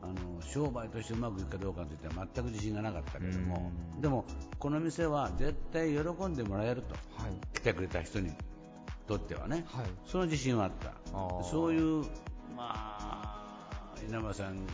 [0.00, 4.00] あの商売としてうまくいくかどうかについては全く自信がなかったけどもうん。
[4.00, 4.24] でも
[4.58, 6.94] この店は絶対喜んでもらえると。
[6.94, 7.58] はい。
[7.58, 8.32] 来てくれた人に
[9.06, 9.64] とってはね。
[9.68, 9.86] はい。
[10.06, 10.92] その自信はあった
[11.42, 12.04] そういう
[12.56, 14.66] まあ稲葉さん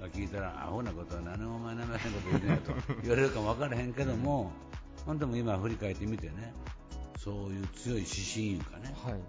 [0.00, 2.72] が聞いたらアホなことは何もお前なめへんこと言うねやと
[3.02, 4.50] 言われるかも分からへんけども
[5.06, 6.52] 本当も今振り返ってみてね。
[7.18, 8.92] そういう強い指針いうかね。
[9.04, 9.20] はい。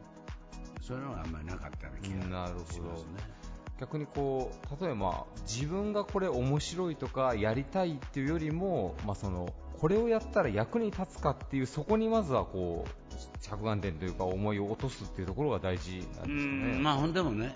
[0.82, 3.44] そういうのがあんまりなかったような気がしますね。
[3.80, 13.03] 逆にこう例えば自分がこれ面白いとかやりたいっていうよりも、まあ、そのこれをやったら役に立つかっていうそこにまずはこう
[13.42, 16.34] 着眼点というか思いを落とすっていうところが大事なんですかうね。
[16.34, 17.56] んまあほんでもね、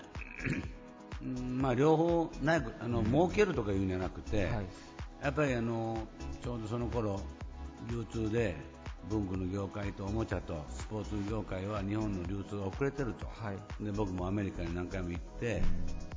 [1.22, 4.66] うんまあ両方ないあの儲けるとかいうんじゃなくて、はい。
[5.22, 5.98] やっぱりあの
[6.42, 7.20] ちょうどその頃
[7.90, 8.54] 流通で
[9.08, 13.84] 文具の業界とおもちゃとスポーツ業界は日本の流通が遅れてると、はい。
[13.84, 15.62] で僕もアメリカに何回も行って、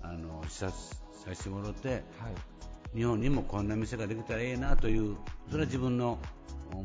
[0.03, 2.01] あの視察させてもらってはい。
[2.93, 5.15] 日本にもこんな店ができたらええなという
[5.49, 6.17] それは自分の、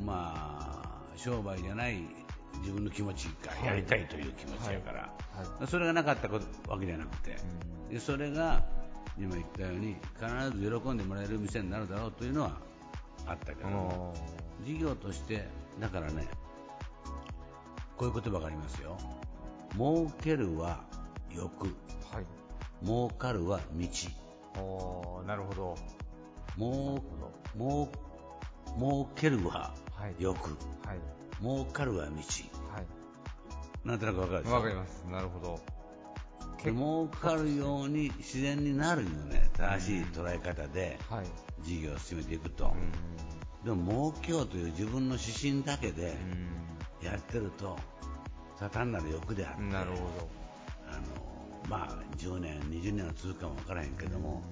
[0.05, 1.99] まあ、商売じゃない
[2.61, 5.13] 自分の気持ちがやりたいという気持ちやから、
[5.61, 7.37] はそれがなかったことわけじゃなくて、
[7.91, 8.65] でそれが
[9.19, 12.59] 今言ったように必ず喜んでもらえる店になるだろうというのは
[13.27, 14.15] あったけども。
[14.65, 15.47] 事業として
[15.81, 16.27] だからね
[17.97, 18.97] こういう言葉がありますよ。
[19.73, 20.85] 儲けるは
[21.31, 21.67] 欲。
[22.11, 22.27] はい。
[22.85, 23.89] 儲かるは道。
[24.61, 25.77] おーなるほど。
[26.57, 27.03] 儲
[27.55, 27.89] 儲
[28.79, 30.15] 儲けるははい。
[30.19, 30.37] 欲。
[30.85, 32.11] はい儲かるは道。
[32.11, 32.87] はい。
[33.85, 34.55] なんとなくわかるでしょ？
[34.55, 35.05] わかります。
[35.11, 35.61] なるほど。
[36.65, 39.51] で儲かるように自然になるよね。
[39.57, 41.27] 正しい捉え方ではい。
[41.63, 42.73] 事業を進めていくと、
[43.65, 46.17] でも儲けようという自分の指針だけで
[47.03, 47.77] やってると
[48.73, 49.97] 単なる欲であってうんなるほ
[50.89, 51.03] あの
[51.69, 54.43] まあ10年20年は続くかもわからへんけども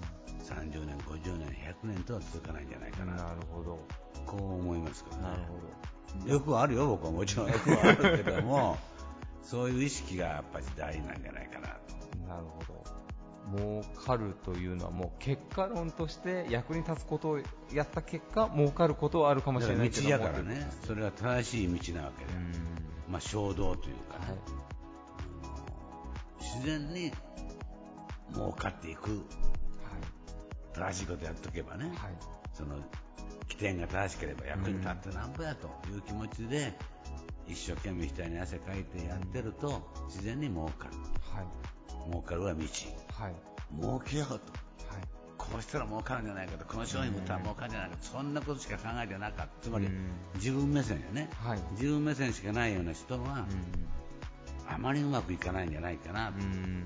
[0.43, 3.78] 30年50年100年とは続かないんじゃないかなどなるほど。
[4.26, 5.22] こう思いますからね。
[5.24, 5.93] なるほど
[6.27, 8.79] 欲はあるよ僕はもちろん欲はあるけども
[9.43, 11.95] そういう意識がやっぱり大事なんじゃないかなと
[12.27, 12.85] なるほど。
[13.57, 17.39] 儲かるというのはもう結果論として役に立つことを
[17.73, 23.12] やった結果、儲かることはあるかもしれないけど道やからねそれは正しい道なわけで、うん。
[23.12, 24.39] まあ衝動というかね、はい。
[26.41, 27.12] 自然に
[28.33, 29.23] 儲かっていく
[30.73, 31.97] 正しいことやっとけばね、はい。
[31.97, 32.12] はい。
[32.53, 32.77] その
[33.49, 36.72] 起点が正しければ役に立ってなんぼやという気持ちで
[37.47, 40.95] 一生懸命額に汗かいてやってると自然に儲かる
[41.34, 42.11] はい。
[42.11, 43.34] 儲かるは道はい。
[43.80, 44.40] 儲けようとはい。
[45.36, 51.59] こうしたら儲かるんじゃないかとこの商品売ったら儲かるんじゃないかとそんなことしか考えてなかったつまりうん自分目線よねはい。
[51.72, 53.47] 自分目線しかないような人は
[54.66, 56.84] あまりうまくいかないんじゃないかなとうん。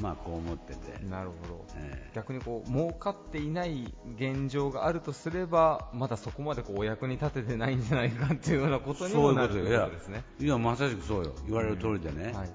[0.00, 1.10] まあこう思ってて、うん。
[1.10, 1.64] なるほど。
[1.76, 10.24] ええ逆にこう儲かっていない現状があるとすればまだそこまでこうお役に立ててないんじゃないかっていうようなことにもなるということですね。
[10.38, 12.50] いやまさしくそうよ言われる通りでね、はい。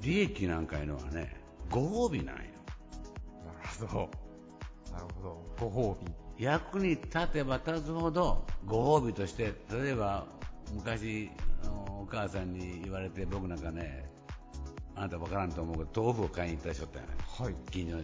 [0.00, 1.40] 利益なんかいうのはね
[1.70, 2.42] ご褒美なんよ
[3.44, 4.10] なるほど。
[4.92, 5.70] なるほど。
[5.70, 6.12] ご褒美。
[6.44, 10.26] 役に立てば立つほどご褒美として例えば
[10.74, 11.30] 昔
[11.88, 14.10] お母さんに言われて僕なんかね
[14.96, 17.54] あなた分からんと思うけど豆腐を買いに行ったりしょったよねはい。
[17.70, 18.02] 近所の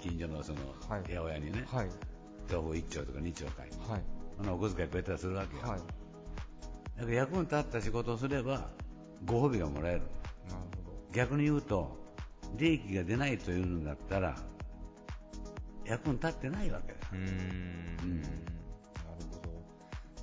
[0.00, 0.58] 近所のその
[0.88, 1.88] はい八百屋にね、はい。
[2.50, 4.02] 豆腐1丁とか2丁買いにはい。
[4.36, 5.80] そのお小遣いくれたりするわけよ、はい。
[6.96, 8.70] だから役に立った仕事をすれば
[9.24, 10.02] ご褒美がもらえる
[10.48, 10.96] なるほど。
[11.12, 11.96] 逆に言うと
[12.56, 14.36] 利益が出ないというんだったら
[15.84, 18.32] 役に立ってないわけだうんなる
[19.32, 19.40] ほ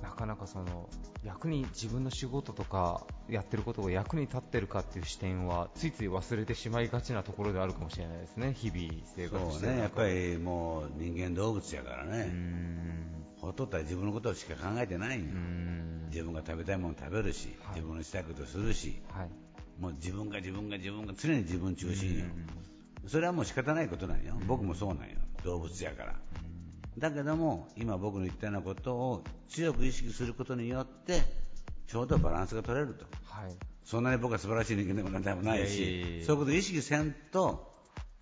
[0.00, 0.02] ど。
[0.02, 0.88] なかなかその
[1.26, 8.54] 役に自分の仕事とかやってることが役に立ってるかっていう視点はついつい忘れてしまいがちなところであるかもしれないですね。
[8.54, 8.78] 日々
[9.16, 9.78] 生活してるそうね。
[9.80, 13.24] やっぱりもう人間動物やからね、ん。
[13.40, 16.06] ほっとったら自分のことしか考えてないん。
[16.10, 17.74] 自分が食べたいもの食べるし、はい。
[17.74, 19.46] 自分のしたいことするしはい。
[19.80, 22.24] もう自分が自分が自分が常に自分中心よ
[23.06, 26.14] それはもう仕方ないことなんよ僕もそうなんよ動物やから
[26.98, 31.22] だけども今僕の言ったようなことを強く意識することによって
[31.86, 33.04] ちょうどバランスが取れると。
[33.24, 33.54] はい。
[33.84, 37.72] そんなに僕は素晴らしい人間でも何でもないし、やそういうことを意識せんと、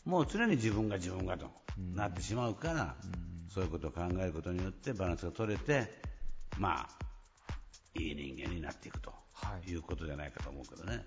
[0.05, 1.47] もう常に自分が自分がと
[1.95, 2.97] なってしまうから、
[3.49, 5.89] そういうことを考えることによってバランスが取れて、
[6.59, 6.89] まあ、
[7.95, 9.71] いい人間になっていくとはい。
[9.71, 11.07] いうことじゃないかと思うけどね。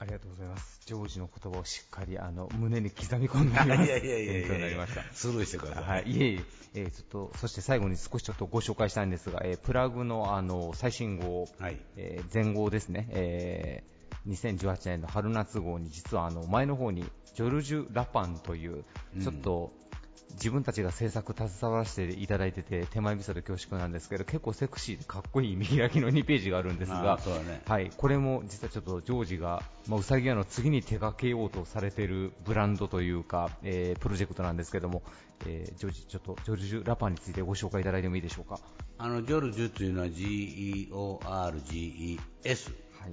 [0.00, 0.80] ありがとうございます。
[0.86, 3.56] ジョージの言葉をしっかりあの胸に刻み込んで。
[3.84, 5.02] いやいやいやい勉強になりました。
[5.12, 5.84] スルーしてください。
[5.84, 17.04] はい、いえいえ、えーちょっと、そして最後に少しちょっとご紹介したいんですが、えープラグのあの最新号、はいえー前号ですね、えー2018年の春夏号に実はあの前の方に
[17.34, 18.84] ジョルジュ・ラパンという、
[19.22, 19.72] ちょっと
[20.34, 27.62] 自分たちが制作携わらせていただいてて手前味噌で恐縮なんですけど結構セクシーでかっこいい見開きの2ページがあるんですあがね。
[27.66, 35.02] はい、これも実はちょっとジョージが、まあ、うさぎ屋の次に手掛けようとされているブランドというか、えープロジェクトなんですけども、
[35.46, 38.60] えージョージちょっとジョルジュ・ラパンについてご紹介いただいてもいいでしょうか？
[38.98, 40.08] あのジョルジュというのは
[41.40, 42.70] G-E-O-R-G-E-S
[43.00, 43.12] はい。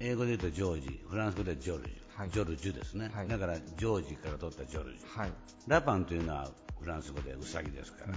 [0.00, 1.00] 英語で言うとジョージ。
[1.08, 3.28] フランス語ではジョルジュ、はいジョルジュですね、はい。
[3.28, 5.20] だからジョージから取ったジョルジュ。
[5.20, 5.32] はい。
[5.66, 6.50] ラパンというのは
[6.80, 8.14] フランス語でウサギですから、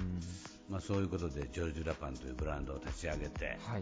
[0.69, 3.81] まあ、そういうことでジョルジュ・ラパンというブランドを立ち上げて、はい。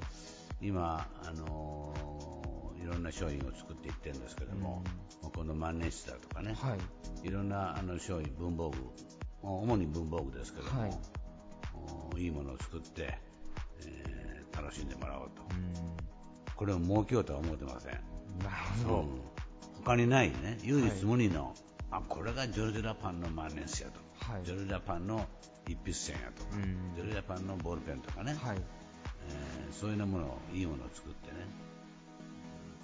[0.61, 2.17] 今、あのー
[2.79, 4.81] いろんな商品を作っていってるんですけども、
[5.21, 6.73] まあこの万年筆だとかね、は
[7.23, 7.27] い。
[7.27, 8.77] いろんなあの商品、文房具、
[9.41, 10.97] 主に文房具ですけども、はい。
[12.13, 13.19] おいいものを作って、
[13.85, 15.43] えー楽しんでもらおうと、
[16.55, 17.91] これを儲けようとは思ってません。
[17.91, 18.01] なる
[18.85, 19.36] ほど、うん
[19.87, 21.55] 他にないね、唯一無二の、
[21.91, 24.01] あこれがジョルジュ・ラパンの万年筆やと、
[24.33, 24.43] はい。
[24.43, 25.25] ジョルジュ・ラパンの
[25.65, 26.93] 一筆線やとか、うん。
[26.93, 28.57] ジョルジュ・ラパンのボールペンとかね、はい。
[28.57, 31.47] えーそういうものを、いいものを作ってね、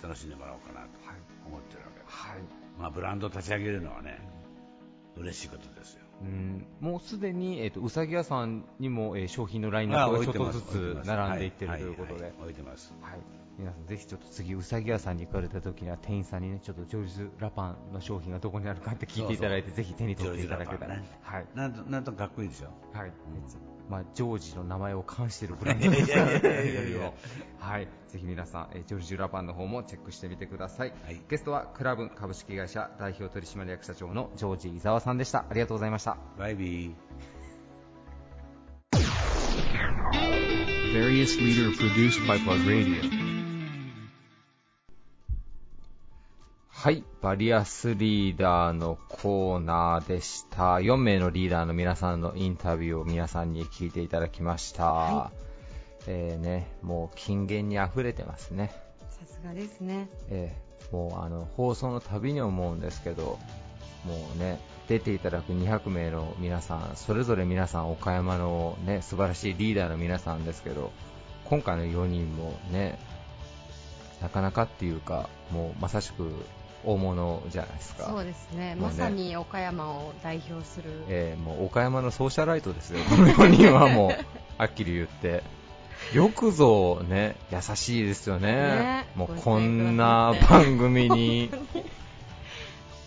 [0.02, 1.18] 楽しんでもらおうかなとはい。
[1.46, 2.16] 思ってるわけです。
[2.16, 2.40] はい。
[2.80, 4.20] まあ、ブランドを立ち上げるのはね、
[5.18, 6.00] 嬉しいことですよ。
[6.22, 6.66] うん。
[6.80, 12.94] もうすでに、えー、とうさぎ屋さんにも、えー商品のラインナップがちょっとずつ並んでいってるということで、はは置いてます。
[13.02, 13.20] はい、
[13.58, 21.48] 皆さんぜひちょっと次うさぎ屋さんに行かれた時には店員さんにねちょっとジョルジュ・ラパンの商品がどこにあるかって聞いていただいてぜひ手に取っていただけたら、 ジョルジュラはい。
[21.56, 22.70] なんとなんとかっこいいでしょ。
[22.98, 23.12] はい。
[23.90, 27.14] まあ、ジョージの名前を冠しているブランド ですからね
[27.60, 31.22] はい、ぜひ皆さん、えージョルジュ・ラパンの方もチェックしてみてください、はい。
[31.30, 35.46] ゲストはクラブン株式会社代表取締役社長のジョージ伊沢さんでした。
[35.50, 36.18] ありがとうございました。
[36.38, 36.94] バイビー。
[40.94, 43.23] Various leader produced by Plug Radio.
[46.84, 50.80] はい、バリアスリーダーのコーナーでした。
[50.80, 54.92] 4名のリーダーの皆さんのインタビューを皆さんに聞いていただきました。
[54.92, 55.32] は
[56.08, 58.74] えーね、もう金言に溢れてますね。
[59.12, 60.10] さすがですね。
[60.30, 63.40] えーもうあの放送のたびに思うんですけど、
[64.04, 64.60] もうね、
[64.90, 70.92] 出ていただく200名の皆さん、それぞれ皆さん岡山のね、素晴らしいリーダーの皆さんですけど、
[71.46, 73.00] 今回の4人もね、
[74.22, 76.30] なかなかっていうか、もうまさしく
[76.86, 78.06] 大物じゃないですか。
[78.06, 78.76] そうですね。
[78.76, 81.04] ねまさに岡山を代表する。
[81.08, 84.12] えーもう岡山のソーシャライトですよ、 この4人はもう、
[84.58, 85.44] はっきり言って。
[86.14, 88.52] よくぞね、優しいですよね。
[88.52, 91.50] ねもうこんな番組に、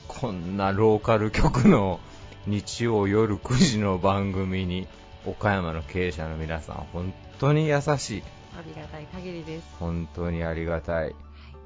[0.08, 2.00] こんなローカル局の
[2.46, 4.88] 日曜夜9時の番組に、
[5.26, 8.22] 岡山の経営者の皆さん、本当に優しい。
[8.58, 9.66] ありがたい限りです。
[9.78, 11.14] 本当にありがたい。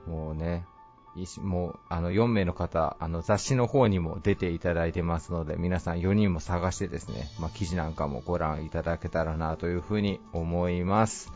[0.07, 0.65] もうね、
[1.43, 11.33] もう、あの、4名の方、あの、雑誌の方にも出ていただいてますので、皆さん4人も探してですね、まあ、記事なんかもご覧いただけたらなというふうに思います。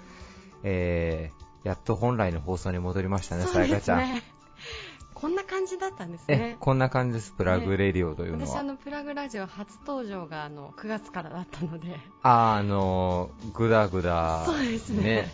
[0.62, 4.22] えー、やっと本来の放送に戻りましたね、さやかちゃん。
[5.14, 6.56] こんな感じだったんですえね、。
[6.60, 8.46] こんな感じです、プラグレディオというのは。
[8.46, 15.32] 私あのプラグラジオ初登場があの9月からだったので、あ、あのー、ぐだぐだ、そうですね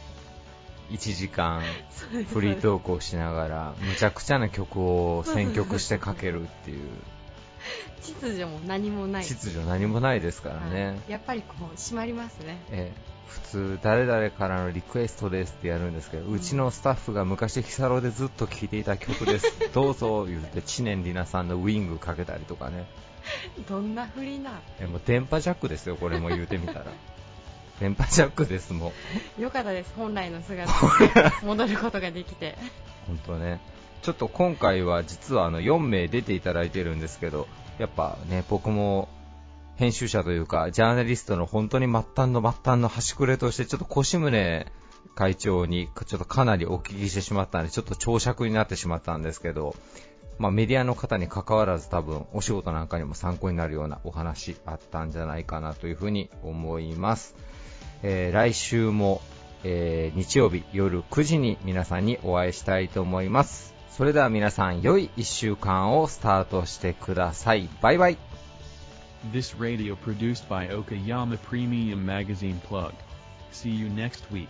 [0.90, 1.62] 1時間、
[2.32, 6.80] フリートークをしながら、むちゃくちゃな曲を選曲してかけるっていう、
[8.02, 9.24] 秩序も何もない。
[9.24, 11.00] 秩序何もないですからはいね。
[11.08, 12.58] やっぱりこう締まりますね。
[12.70, 19.46] ええ普通、誰々からのリクエストですってやるんですけど、うちのスタッフが昔ヒサロでずっと聴いていた曲です。
[19.72, 22.86] どうぞ言って、知念里奈さんのウィングかけたりとかね。
[23.68, 24.60] どんな振りな。
[24.80, 26.86] えもう電波ジャックですよ、これも言うてみたら。
[27.80, 28.92] 電波ジャックです、も
[29.38, 29.42] う。
[29.42, 30.70] よかったです、本来の姿
[31.42, 32.56] に 戻ることができて。
[33.06, 33.60] 本当ね。
[34.02, 39.08] ちょっと今回は実はあの4名出ていただいてるんですけど、やっぱね、僕も
[39.76, 44.66] 編集者というか、ジャーナリストの本当に末端の末端の端くれとして、ちょっと腰宗
[45.14, 49.74] 会長にちょっとかなりお聞きしてしまったんで、ちょっと長尺になってしまったんですけど、
[50.38, 57.34] まあ、メディアの方に関わらず多分お仕事なんかにも参考になるようなお話あったんじゃないかなというふうに思います。
[58.02, 59.20] えー来週も、
[59.64, 63.74] えー日曜日夜9時に皆さんにお会いしたいと思います。
[63.90, 67.68] それでは皆さん良い1週間をスタートしてください。
[67.82, 68.16] バイバイ。
[69.32, 72.92] This radio produced by Okayama Premium Magazine Plug.
[73.52, 74.48] See you next week.